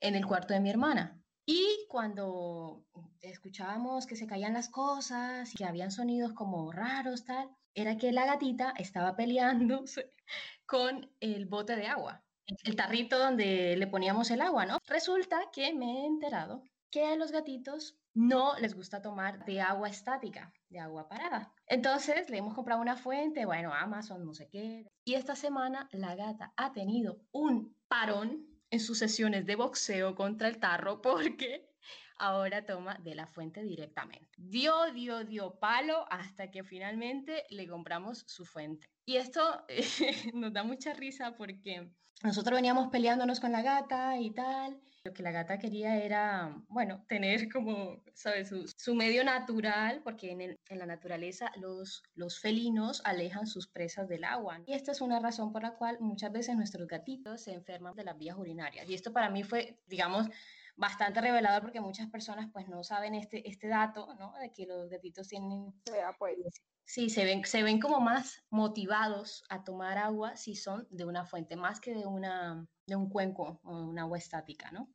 en 0.00 0.14
el 0.14 0.24
cuarto 0.26 0.54
de 0.54 0.60
mi 0.60 0.70
hermana. 0.70 1.22
Y 1.44 1.84
cuando 1.90 2.86
escuchábamos 3.20 4.06
que 4.06 4.16
se 4.16 4.26
caían 4.26 4.54
las 4.54 4.70
cosas 4.70 5.52
y 5.52 5.58
que 5.58 5.66
habían 5.66 5.90
sonidos 5.90 6.32
como 6.32 6.72
raros, 6.72 7.26
tal, 7.26 7.50
era 7.74 7.98
que 7.98 8.12
la 8.12 8.24
gatita 8.24 8.72
estaba 8.78 9.14
peleándose 9.14 10.10
con 10.64 11.10
el 11.20 11.44
bote 11.44 11.76
de 11.76 11.88
agua. 11.88 12.24
el 12.64 12.76
tarrito 12.76 13.18
donde 13.18 13.76
le 13.76 13.86
poníamos 13.88 14.30
el 14.30 14.40
agua, 14.40 14.64
¿no? 14.64 14.78
Resulta 14.86 15.50
que 15.52 15.74
me 15.74 16.00
he 16.00 16.06
enterado 16.06 16.64
que 16.90 17.14
los 17.16 17.30
gatitos 17.30 17.98
no 18.14 18.54
les 18.58 18.74
gusta 18.74 19.00
tomar 19.00 19.44
de 19.44 19.60
agua 19.60 19.88
estática, 19.88 20.52
de 20.68 20.78
agua 20.78 21.08
parada. 21.08 21.52
Entonces 21.66 22.28
le 22.30 22.38
hemos 22.38 22.54
comprado 22.54 22.80
una 22.80 22.96
fuente, 22.96 23.44
bueno, 23.46 23.72
Amazon, 23.72 24.24
no 24.24 24.34
sé 24.34 24.48
qué. 24.48 24.86
Y 25.04 25.14
esta 25.14 25.34
semana 25.34 25.88
la 25.92 26.14
gata 26.14 26.52
ha 26.56 26.72
tenido 26.72 27.22
un 27.32 27.76
parón 27.88 28.46
en 28.70 28.80
sus 28.80 28.98
sesiones 28.98 29.46
de 29.46 29.56
boxeo 29.56 30.14
contra 30.14 30.48
el 30.48 30.58
tarro 30.58 31.00
porque 31.00 31.68
ahora 32.18 32.64
toma 32.64 32.98
de 33.02 33.14
la 33.14 33.26
fuente 33.26 33.62
directamente. 33.62 34.30
Dio, 34.36 34.92
dio, 34.92 35.24
dio 35.24 35.58
palo 35.58 36.06
hasta 36.10 36.50
que 36.50 36.64
finalmente 36.64 37.44
le 37.50 37.66
compramos 37.66 38.24
su 38.26 38.44
fuente. 38.44 38.88
Y 39.04 39.16
esto 39.16 39.64
nos 40.34 40.52
da 40.52 40.64
mucha 40.64 40.94
risa 40.94 41.34
porque 41.36 41.90
nosotros 42.22 42.56
veníamos 42.56 42.88
peleándonos 42.88 43.40
con 43.40 43.52
la 43.52 43.62
gata 43.62 44.18
y 44.18 44.30
tal. 44.30 44.80
Lo 45.04 45.12
que 45.12 45.24
la 45.24 45.32
gata 45.32 45.58
quería 45.58 45.96
era, 45.96 46.62
bueno, 46.68 47.04
tener 47.08 47.48
como, 47.48 48.00
¿sabes? 48.14 48.52
Su, 48.76 48.94
medio 48.94 49.24
natural, 49.24 50.00
porque 50.04 50.30
en, 50.30 50.40
en, 50.40 50.78
la 50.78 50.86
naturaleza 50.86 51.50
los, 51.56 52.04
los 52.14 52.38
felinos 52.38 53.02
alejan 53.04 53.48
sus 53.48 53.66
presas 53.66 54.08
del 54.08 54.22
agua. 54.22 54.60
Y 54.64 54.74
esta 54.74 54.92
es 54.92 55.00
una 55.00 55.18
razón 55.18 55.52
por 55.52 55.62
la 55.62 55.74
cual 55.74 55.98
muchas 55.98 56.30
veces 56.30 56.54
nuestros 56.54 56.86
gatitos 56.86 57.42
se 57.42 57.52
enferman 57.52 57.96
de 57.96 58.04
las 58.04 58.16
vías 58.16 58.36
urinarias. 58.38 58.88
Y 58.88 58.94
esto 58.94 59.12
para 59.12 59.28
mí 59.28 59.42
fue, 59.42 59.76
digamos, 59.86 60.28
bastante 60.76 61.20
revelador 61.20 61.62
porque 61.62 61.80
muchas 61.80 62.08
personas 62.08 62.48
pues 62.52 62.68
no 62.68 62.84
saben 62.84 63.14
este, 63.14 63.48
este 63.48 63.68
dato, 63.68 64.14
¿no? 64.20 64.32
De 64.38 64.52
que 64.52 64.66
los 64.66 64.88
gatitos 64.88 65.26
tienen... 65.26 65.72
Pues. 66.18 66.36
Sí, 66.84 67.10
se 67.10 67.24
ven, 67.24 67.44
se 67.44 67.62
ven 67.62 67.80
como 67.80 68.00
más 68.00 68.42
motivados 68.50 69.44
a 69.48 69.64
tomar 69.64 69.98
agua 69.98 70.36
si 70.36 70.54
son 70.56 70.86
de 70.90 71.04
una 71.04 71.24
fuente, 71.24 71.56
más 71.56 71.80
que 71.80 71.94
de, 71.94 72.06
una, 72.06 72.66
de 72.92 72.96
un 72.96 73.08
cuenco 73.08 73.60
o 73.64 73.70
un 73.70 73.98
agua 73.98 74.18
estática, 74.18 74.70
¿no? 74.70 74.88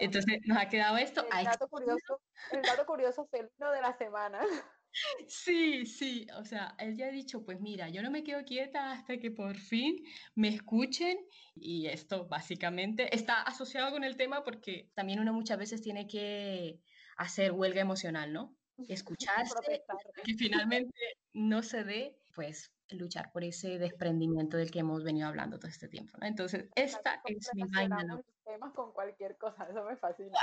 Entonces 0.00 0.40
nos 0.46 0.58
ha 0.58 0.68
quedado 0.68 0.96
esto. 0.96 1.24
El 1.38 1.44
dato, 1.44 1.68
curioso, 1.68 2.20
el 2.50 2.62
dato 2.62 2.86
curioso 2.86 3.26
felino 3.26 3.70
de 3.70 3.80
la 3.80 3.96
semana. 3.96 4.40
Sí, 5.26 5.86
sí, 5.86 6.26
o 6.36 6.44
sea, 6.44 6.74
él 6.78 6.98
ya 6.98 7.06
ha 7.06 7.10
dicho, 7.10 7.46
pues 7.46 7.58
mira, 7.60 7.88
yo 7.88 8.02
no 8.02 8.10
me 8.10 8.22
quedo 8.22 8.44
quieta 8.44 8.92
hasta 8.92 9.16
que 9.16 9.30
por 9.30 9.56
fin 9.56 10.04
me 10.34 10.48
escuchen 10.48 11.16
y 11.54 11.86
esto 11.86 12.28
básicamente 12.28 13.14
está 13.16 13.40
asociado 13.40 13.90
con 13.90 14.04
el 14.04 14.18
tema 14.18 14.44
porque 14.44 14.90
también 14.92 15.18
uno 15.18 15.32
muchas 15.32 15.56
veces 15.56 15.80
tiene 15.80 16.06
que 16.06 16.82
hacer 17.16 17.52
huelga 17.52 17.80
emocional, 17.80 18.34
¿no? 18.34 18.54
Escucharse, 18.88 19.82
que 20.24 20.34
finalmente 20.34 20.92
no 21.32 21.62
se 21.62 21.84
dé, 21.84 22.18
pues 22.34 22.70
luchar 22.94 23.30
por 23.32 23.44
ese 23.44 23.78
desprendimiento 23.78 24.56
del 24.56 24.70
que 24.70 24.80
hemos 24.80 25.04
venido 25.04 25.28
hablando 25.28 25.58
todo 25.58 25.68
este 25.68 25.88
tiempo, 25.88 26.16
¿no? 26.20 26.26
Entonces, 26.26 26.68
esta 26.74 27.20
es 27.24 27.50
mi 27.54 27.64
vaina 27.64 28.22
temas 28.44 28.72
con 28.72 28.92
cualquier 28.92 29.36
cosa, 29.36 29.64
eso 29.70 29.84
me 29.84 29.96
fascina. 29.96 30.38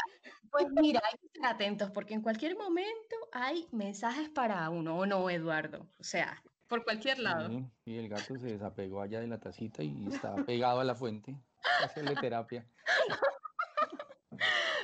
Pues 0.50 0.68
mira, 0.72 1.02
hay 1.04 1.18
que 1.20 1.28
estar 1.28 1.54
atentos 1.54 1.92
porque 1.92 2.14
en 2.14 2.22
cualquier 2.22 2.58
momento 2.58 3.16
hay 3.32 3.68
mensajes 3.72 4.30
para 4.30 4.70
uno, 4.70 4.98
¿o 4.98 5.06
no, 5.06 5.30
Eduardo? 5.30 5.86
O 6.00 6.04
sea, 6.04 6.42
por 6.68 6.84
cualquier 6.84 7.20
lado. 7.20 7.50
y 7.86 7.98
el 7.98 8.10
gato 8.10 8.38
se 8.38 8.48
desapegó 8.48 9.02
allá 9.02 9.20
de 9.20 9.28
la 9.28 9.40
tacita 9.40 9.84
y 9.84 10.08
estaba 10.08 10.44
pegado 10.46 10.80
a 10.80 10.84
la 10.84 10.96
fuente. 10.96 11.36
Hacerle 11.84 12.16
terapia. 12.16 12.66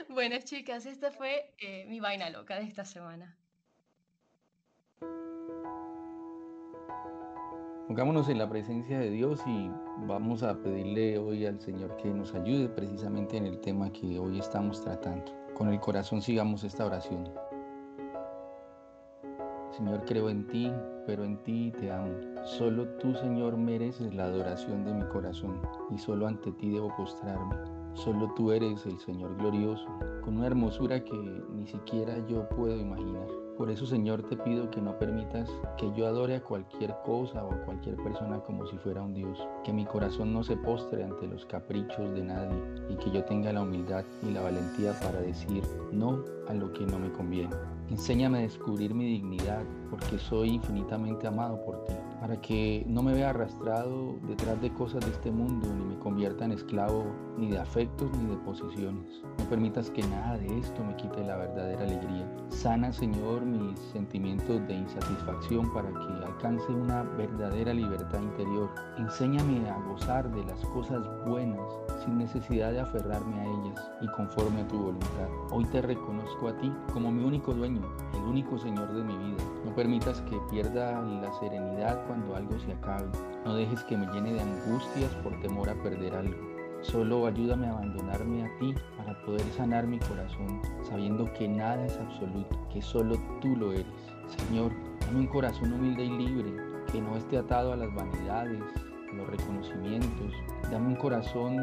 Bueno, 0.08 0.38
chicas, 0.42 0.86
esta 0.86 1.12
fue 1.12 1.54
eh, 1.58 1.86
mi 1.88 2.00
vaina 2.00 2.30
loca 2.30 2.56
de 2.56 2.64
esta 2.64 2.86
semana. 2.86 3.38
Pongámonos 7.88 8.30
en 8.30 8.40
la 8.40 8.50
presencia 8.50 8.98
de 8.98 9.12
Dios 9.12 9.40
y 9.46 9.70
vamos 10.08 10.42
a 10.42 10.58
pedirle 10.58 11.20
hoy 11.20 11.46
al 11.46 11.60
Señor 11.60 11.96
que 11.98 12.10
nos 12.10 12.34
ayude 12.34 12.68
precisamente 12.68 13.38
en 13.38 13.46
el 13.46 13.60
tema 13.60 13.92
que 13.92 14.18
hoy 14.18 14.40
estamos 14.40 14.82
tratando. 14.82 15.32
Con 15.54 15.70
el 15.70 15.80
corazón 15.80 16.20
sigamos 16.24 16.64
esta 16.64 16.84
oración. 16.84 17.30
Señor, 19.70 20.04
creo 20.06 20.32
en 20.32 20.48
ti, 20.48 20.72
pero 21.06 21.24
en 21.24 21.38
ti 21.44 21.72
te 21.80 21.92
amo. 21.92 22.12
Solo 22.44 22.88
tú, 22.98 23.14
Señor, 23.14 23.56
mereces 23.56 24.16
la 24.16 24.24
adoración 24.24 24.84
de 24.84 24.92
mi 24.92 25.04
corazón 25.04 25.62
y 25.92 26.00
solo 26.00 26.26
ante 26.26 26.52
ti 26.54 26.72
debo 26.72 26.92
postrarme. 26.98 27.56
Solo 27.94 28.34
tú 28.36 28.52
eres 28.52 28.84
el 28.88 28.98
Señor 28.98 29.38
glorioso, 29.38 29.88
con 30.24 30.38
una 30.38 30.48
hermosura 30.48 31.04
que 31.04 31.16
ni 31.54 31.68
siquiera 31.68 32.18
yo 32.28 32.50
puedo 32.50 32.76
imaginar. 32.76 33.45
Por 33.58 33.70
eso, 33.72 33.86
Señor, 33.86 34.24
te 34.24 34.36
pido 34.36 34.70
que 34.70 34.82
no 34.82 35.00
permitas 35.00 35.50
que 35.78 35.90
yo 35.96 36.08
adore 36.08 36.36
a 36.36 36.42
cualquier 36.42 36.94
cosa 37.06 37.42
o 37.44 37.54
a 37.54 37.62
cualquier 37.64 37.96
persona 37.96 38.40
como 38.40 38.68
si 38.68 38.78
fuera 38.78 39.02
un 39.02 39.14
Dios. 39.14 39.40
Que 39.64 39.72
mi 39.72 39.86
corazón 39.86 40.34
no 40.34 40.44
se 40.44 40.58
postre 40.58 41.06
ante 41.06 41.26
los 41.28 41.46
caprichos 41.46 42.14
de 42.14 42.24
nadie 42.24 42.58
y 42.90 42.96
que 42.98 43.12
yo 43.12 43.24
tenga 43.24 43.54
la 43.54 43.62
humildad 43.62 44.04
y 44.28 44.32
la 44.32 44.42
valentía 44.42 45.00
para 45.00 45.22
decir 45.22 45.64
no 45.94 46.22
a 46.50 46.54
lo 46.54 46.74
que 46.74 46.86
no 46.86 47.00
me 47.00 47.12
conviene. 47.14 47.56
Enséñame 47.90 48.40
a 48.40 48.42
descubrir 48.42 48.94
mi 48.94 49.06
dignidad 49.06 49.64
porque 49.90 50.18
soy 50.18 50.50
infinitamente 50.50 51.26
amado 51.26 51.64
por 51.64 51.86
ti 51.86 51.94
para 52.20 52.42
que 52.42 52.84
no 52.88 53.04
me 53.04 53.14
vea 53.14 53.30
arrastrado 53.30 54.16
detrás 54.28 54.60
de 54.62 54.74
cosas 54.74 55.06
de 55.06 55.12
este 55.12 55.32
mundo, 55.32 55.68
ni 55.74 55.86
me 55.86 56.00
convierta 56.00 56.44
en 56.44 56.54
esclavo 56.54 57.06
ni 57.38 57.50
de 57.50 57.60
afectos 57.60 58.10
ni 58.18 58.30
de 58.30 58.38
posesiones. 58.38 59.22
No 59.38 59.46
permitas 59.46 59.90
que 59.90 60.04
nada 60.04 60.38
de 60.38 60.60
esto 60.60 60.84
me 60.84 60.96
quite 60.96 61.24
la 61.24 61.38
verdadera 61.38 61.84
alegría. 61.84 62.26
Sana, 62.50 62.92
Señor, 62.92 63.42
mis 63.46 63.80
sentimientos 63.92 64.66
de 64.68 64.74
insatisfacción 64.76 65.72
para 65.74 65.90
que 65.90 66.26
alcance 66.26 66.72
una 66.72 67.04
verdadera 67.04 67.74
libertad 67.74 68.22
interior. 68.22 68.70
Enséñame 68.98 69.70
a 69.70 69.78
gozar 69.90 70.32
de 70.32 70.44
las 70.46 70.60
cosas 70.68 71.04
buenas 71.26 71.70
sin 72.04 72.18
necesidad 72.18 72.72
de 72.72 72.82
aferrarme 72.82 73.40
a 73.40 73.46
ellas 73.46 73.92
y 74.02 74.08
conforme 74.10 74.62
a 74.62 74.68
tu 74.68 74.78
voluntad. 74.78 75.30
Hoy 75.52 75.66
te 75.66 75.82
reconozco 75.82 76.48
a 76.48 76.58
ti 76.58 76.72
como 76.94 77.12
mi 77.12 77.24
único 77.24 77.54
dueño, 77.54 77.82
el 78.14 78.24
único 78.24 78.58
Señor 78.58 78.94
de 78.94 79.04
mi 79.04 79.18
vida. 79.18 79.44
No 79.66 79.74
permitas 79.76 80.22
que 80.22 80.40
pierda 80.50 81.02
la 81.02 81.34
serenidad 81.40 82.06
cuando 82.08 82.36
algo 82.36 82.58
se 82.60 82.74
acabe. 82.74 83.08
No 83.44 83.56
dejes 83.56 83.84
que 83.84 83.98
me 83.98 84.08
llene 84.08 84.34
de 84.34 84.42
angustias 84.42 85.14
por 85.24 85.40
temor 85.42 85.70
a 85.70 85.76
perder 85.76 86.16
algo. 86.16 86.55
Solo 86.92 87.26
ayúdame 87.26 87.66
a 87.66 87.72
abandonarme 87.72 88.44
a 88.46 88.60
ti 88.60 88.76
para 88.96 89.20
poder 89.26 89.42
sanar 89.54 89.88
mi 89.88 89.98
corazón, 89.98 90.62
sabiendo 90.84 91.32
que 91.34 91.48
nada 91.48 91.84
es 91.84 91.98
absoluto, 91.98 92.56
que 92.72 92.80
solo 92.80 93.18
tú 93.42 93.56
lo 93.56 93.74
eres. 93.74 93.86
Señor, 94.28 94.72
dame 95.02 95.22
un 95.22 95.28
corazón 95.28 95.74
humilde 95.74 96.06
y 96.06 96.10
libre, 96.10 96.54
que 96.92 97.02
no 97.02 97.18
esté 97.18 97.40
atado 97.40 97.74
a 97.74 97.76
las 97.76 97.94
vanidades, 97.94 98.62
a 99.12 99.16
los 99.16 99.28
reconocimientos. 99.28 100.32
Dame 100.72 100.90
un 100.90 100.96
corazón 100.96 101.58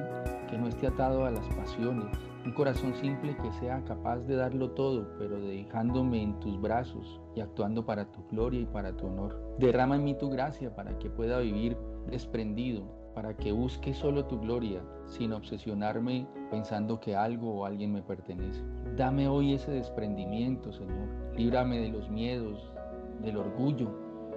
que 0.50 0.58
no 0.58 0.66
esté 0.66 0.88
atado 0.88 1.24
a 1.24 1.30
las 1.30 1.46
pasiones, 1.54 2.06
un 2.44 2.52
corazón 2.52 2.92
simple 2.94 3.36
que 3.36 3.52
sea 3.60 3.80
capaz 3.84 4.18
de 4.26 4.34
darlo 4.34 4.72
todo, 4.72 5.06
pero 5.18 5.40
dejándome 5.40 6.20
en 6.20 6.40
tus 6.40 6.60
brazos 6.60 7.20
y 7.36 7.40
actuando 7.40 7.86
para 7.86 8.10
tu 8.10 8.26
gloria 8.26 8.60
y 8.60 8.66
para 8.66 8.96
tu 8.96 9.06
honor. 9.06 9.40
Derrama 9.60 9.94
en 9.94 10.04
mí 10.04 10.18
tu 10.18 10.30
gracia 10.30 10.74
para 10.74 10.98
que 10.98 11.08
pueda 11.08 11.38
vivir 11.38 11.76
desprendido, 12.10 13.01
para 13.14 13.34
que 13.34 13.52
busque 13.52 13.94
solo 13.94 14.24
tu 14.24 14.40
gloria, 14.40 14.82
sin 15.06 15.32
obsesionarme 15.32 16.26
pensando 16.50 17.00
que 17.00 17.14
algo 17.14 17.54
o 17.54 17.64
alguien 17.64 17.92
me 17.92 18.02
pertenece. 18.02 18.62
Dame 18.96 19.28
hoy 19.28 19.54
ese 19.54 19.70
desprendimiento, 19.70 20.72
Señor. 20.72 21.08
Líbrame 21.36 21.78
de 21.78 21.88
los 21.88 22.10
miedos, 22.10 22.72
del 23.20 23.36
orgullo, 23.36 23.90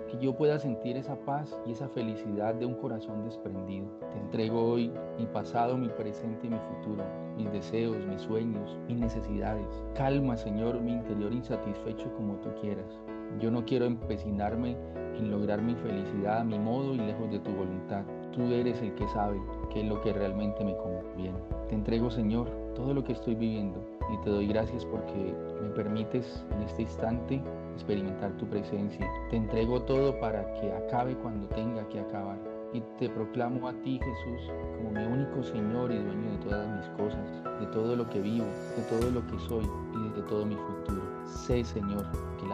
que 0.09 0.17
yo 0.23 0.35
pueda 0.35 0.59
sentir 0.59 0.97
esa 0.97 1.15
paz 1.25 1.59
y 1.65 1.71
esa 1.71 1.89
felicidad 1.89 2.55
de 2.55 2.65
un 2.65 2.75
corazón 2.75 3.23
desprendido. 3.23 3.87
Te 4.11 4.19
entrego 4.19 4.63
hoy 4.63 4.91
mi 5.17 5.25
pasado, 5.25 5.77
mi 5.77 5.89
presente 5.89 6.47
y 6.47 6.51
mi 6.51 6.59
futuro, 6.59 7.03
mis 7.35 7.51
deseos, 7.51 8.05
mis 8.05 8.21
sueños, 8.21 8.77
mis 8.87 8.97
necesidades. 8.97 9.67
Calma, 9.95 10.37
Señor, 10.37 10.81
mi 10.81 10.93
interior 10.93 11.33
insatisfecho 11.33 12.13
como 12.15 12.35
tú 12.35 12.49
quieras. 12.61 12.99
Yo 13.39 13.51
no 13.51 13.65
quiero 13.65 13.85
empecinarme 13.85 14.77
en 15.17 15.31
lograr 15.31 15.61
mi 15.61 15.75
felicidad 15.75 16.39
a 16.39 16.43
mi 16.43 16.59
modo 16.59 16.93
y 16.93 16.97
lejos 16.97 17.29
de 17.31 17.39
tu 17.39 17.51
voluntad. 17.51 18.03
Tú 18.35 18.51
eres 18.51 18.81
el 18.81 18.93
que 18.95 19.07
sabe 19.07 19.41
qué 19.71 19.79
es 19.79 19.87
lo 19.87 20.01
que 20.01 20.11
realmente 20.11 20.65
me 20.65 20.75
conviene. 20.75 21.37
Te 21.69 21.75
entrego, 21.75 22.11
Señor, 22.11 22.49
todo 22.75 22.93
lo 22.93 23.01
que 23.01 23.13
estoy 23.13 23.33
viviendo 23.33 23.81
y 24.11 24.17
te 24.25 24.29
doy 24.29 24.47
gracias 24.47 24.83
porque 24.83 25.33
me 25.61 25.69
permites 25.69 26.45
en 26.51 26.63
este 26.63 26.81
instante 26.81 27.41
experimentar 27.75 28.35
tu 28.35 28.45
presencia. 28.45 29.09
Te 29.29 29.37
entrego 29.37 29.81
todo 29.83 30.19
para 30.19 30.53
que 30.55 30.69
acabe 30.69 31.15
cuando 31.15 31.47
tenga 31.47 31.87
que 31.87 32.01
acabar. 32.01 32.37
Y 32.73 32.81
te 32.99 33.07
proclamo 33.07 33.69
a 33.69 33.73
ti, 33.83 34.01
Jesús, 34.03 34.51
como 34.75 34.91
mi 34.91 35.05
único 35.05 35.41
Señor 35.41 35.93
y 35.93 35.97
dueño 35.97 36.31
de 36.31 36.37
todas 36.39 36.67
mis 36.77 36.89
cosas, 36.97 37.43
de 37.61 37.67
todo 37.67 37.95
lo 37.95 38.09
que 38.09 38.19
vivo, 38.19 38.47
de 38.75 38.83
todo 38.89 39.11
lo 39.11 39.25
que 39.27 39.39
soy 39.47 39.65
y 39.93 40.09
de 40.13 40.21
todo 40.23 40.45
mi 40.45 40.55
futuro. 40.55 41.03
Sé, 41.25 41.63
Señor, 41.63 42.05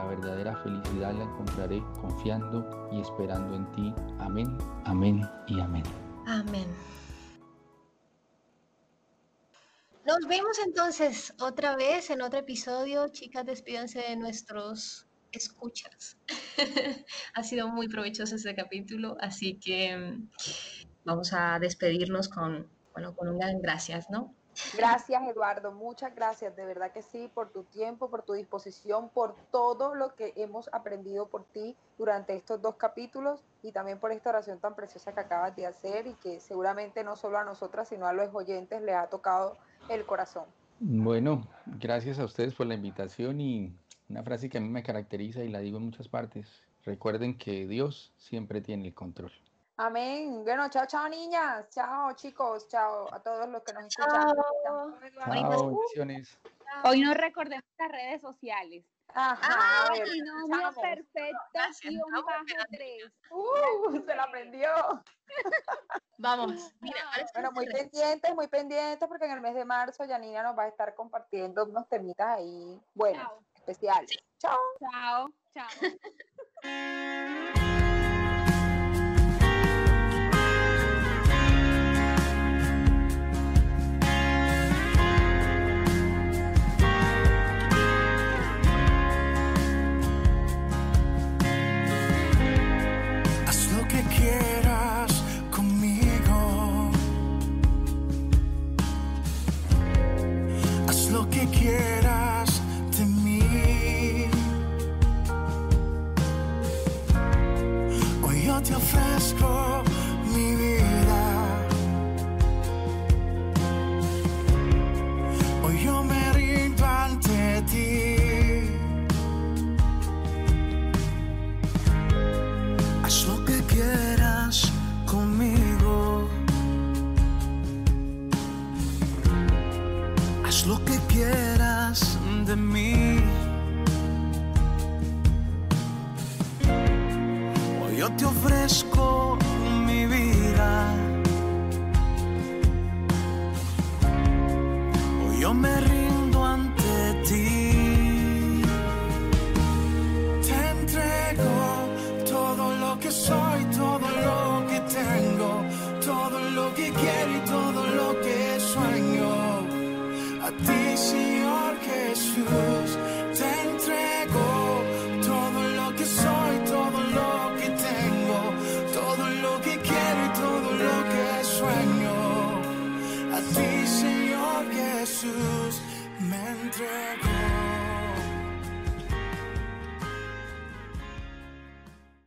la 0.02 0.08
verdadera 0.08 0.56
felicidad 0.64 1.14
la 1.14 1.24
encontraré 1.24 1.80
confiando 2.02 2.90
y 2.92 3.02
esperando 3.02 3.56
en 3.56 3.72
ti. 3.72 3.94
Amén, 4.20 4.58
amén 4.86 5.22
y 5.48 5.60
amén. 5.60 5.84
Amén. 6.26 6.68
Nos 10.06 10.28
vemos 10.28 10.58
entonces 10.66 11.34
otra 11.40 11.76
vez 11.76 12.10
en 12.10 12.22
otro 12.24 12.40
episodio. 12.40 13.10
Chicas, 13.10 13.46
despídense 13.46 14.00
de 14.00 14.16
nuestros 14.16 15.06
escuchas. 15.32 16.18
ha 17.36 17.44
sido 17.44 17.68
muy 17.68 17.88
provechoso 17.88 18.36
este 18.36 18.56
capítulo, 18.56 19.18
así 19.22 19.60
que 19.60 19.96
mm, 19.96 20.30
vamos 21.06 21.32
a 21.34 21.60
despedirnos 21.60 22.28
con 22.28 22.68
bueno, 22.94 23.16
con 23.16 23.30
un 23.30 23.38
gran 23.38 23.62
gracias, 23.62 24.10
¿no? 24.10 24.36
Gracias, 24.76 25.24
Eduardo. 25.28 25.72
Muchas 25.72 26.14
gracias, 26.16 26.56
de 26.56 26.66
verdad 26.66 26.92
que 26.92 27.02
sí, 27.02 27.30
por 27.34 27.50
tu 27.52 27.64
tiempo, 27.64 28.10
por 28.10 28.24
tu 28.24 28.34
disposición, 28.34 29.10
por 29.10 29.36
todo 29.52 29.96
lo 29.96 30.16
que 30.16 30.34
hemos 30.36 30.70
aprendido 30.74 31.28
por 31.28 31.44
ti 31.46 31.76
durante 31.98 32.36
estos 32.36 32.62
dos 32.62 32.76
capítulos 32.76 33.44
y 33.64 33.72
también 33.72 34.00
por 34.00 34.12
esta 34.12 34.30
oración 34.30 34.60
tan 34.60 34.76
preciosa 34.76 35.14
que 35.14 35.20
acabas 35.20 35.56
de 35.56 35.66
hacer 35.66 36.08
y 36.08 36.14
que 36.16 36.40
seguramente 36.40 37.04
no 37.04 37.16
solo 37.16 37.38
a 37.38 37.44
nosotras, 37.44 37.90
sino 37.90 38.08
a 38.08 38.14
los 38.14 38.34
oyentes 38.34 38.82
le 38.82 38.94
ha 38.94 39.08
tocado 39.08 39.58
el 39.90 40.06
corazón. 40.06 40.46
Bueno, 40.80 41.48
gracias 41.66 42.20
a 42.20 42.26
ustedes 42.26 42.56
por 42.56 42.66
la 42.66 42.74
invitación 42.74 43.40
y 43.40 43.74
una 44.10 44.24
frase 44.24 44.50
que 44.50 44.58
a 44.58 44.62
mí 44.62 44.70
me 44.70 44.84
caracteriza 44.84 45.44
y 45.44 45.50
la 45.50 45.60
digo 45.60 45.78
en 45.78 45.86
muchas 45.86 46.08
partes. 46.08 46.48
Recuerden 46.84 47.38
que 47.38 47.68
Dios 47.68 48.12
siempre 48.18 48.62
tiene 48.62 48.88
el 48.88 48.94
control. 48.94 49.32
Amén. 49.82 50.44
Bueno, 50.44 50.70
chao, 50.70 50.86
chao, 50.86 51.10
niñas. 51.10 51.68
Chao, 51.72 52.14
chicos. 52.14 52.68
Chao 52.68 53.12
a 53.12 53.20
todos 53.20 53.50
los 53.50 53.64
que 53.64 53.74
nos 53.74 53.86
escuchan. 53.86 54.32
Chao. 54.32 54.46
Chao, 54.64 54.94
bendiciones. 55.28 56.40
Hoy 56.84 57.02
nos 57.02 57.18
recordemos 57.18 57.66
las 57.80 57.92
redes 57.92 58.22
sociales. 58.22 58.86
Ajá, 59.08 59.88
a 59.88 59.92
ver, 59.92 60.08
Binomio 60.08 60.70
escuchamos. 60.70 60.76
perfecto, 60.76 61.40
Gracias, 61.54 61.92
guion 61.92 62.12
vamos 62.12 62.26
bajo 62.26 62.46
pegando. 62.46 62.68
3. 62.72 63.12
Uh, 63.32 64.06
se 64.06 64.16
la 64.16 64.24
aprendió. 64.24 64.70
Vamos, 66.20 66.74
mira, 66.80 67.02
ahora 67.08 67.26
sí 67.26 67.32
Bueno, 67.34 67.52
muy 67.52 67.66
pendientes, 67.66 68.36
muy 68.36 68.48
pendientes, 68.48 69.10
porque 69.10 69.26
en 69.26 69.32
el 69.32 69.42
mes 69.42 69.56
de 69.56 69.66
marzo 69.66 70.08
Janina 70.08 70.44
nos 70.44 70.56
va 70.58 70.66
a 70.66 70.68
estar 70.68 70.94
compartiendo 70.94 71.66
unos 71.66 71.90
temitas 71.90 72.38
ahí, 72.38 72.80
bueno, 72.94 73.44
especiales. 73.56 74.12
Chao. 74.38 74.60
Chao, 74.80 75.30
chao. 75.56 75.68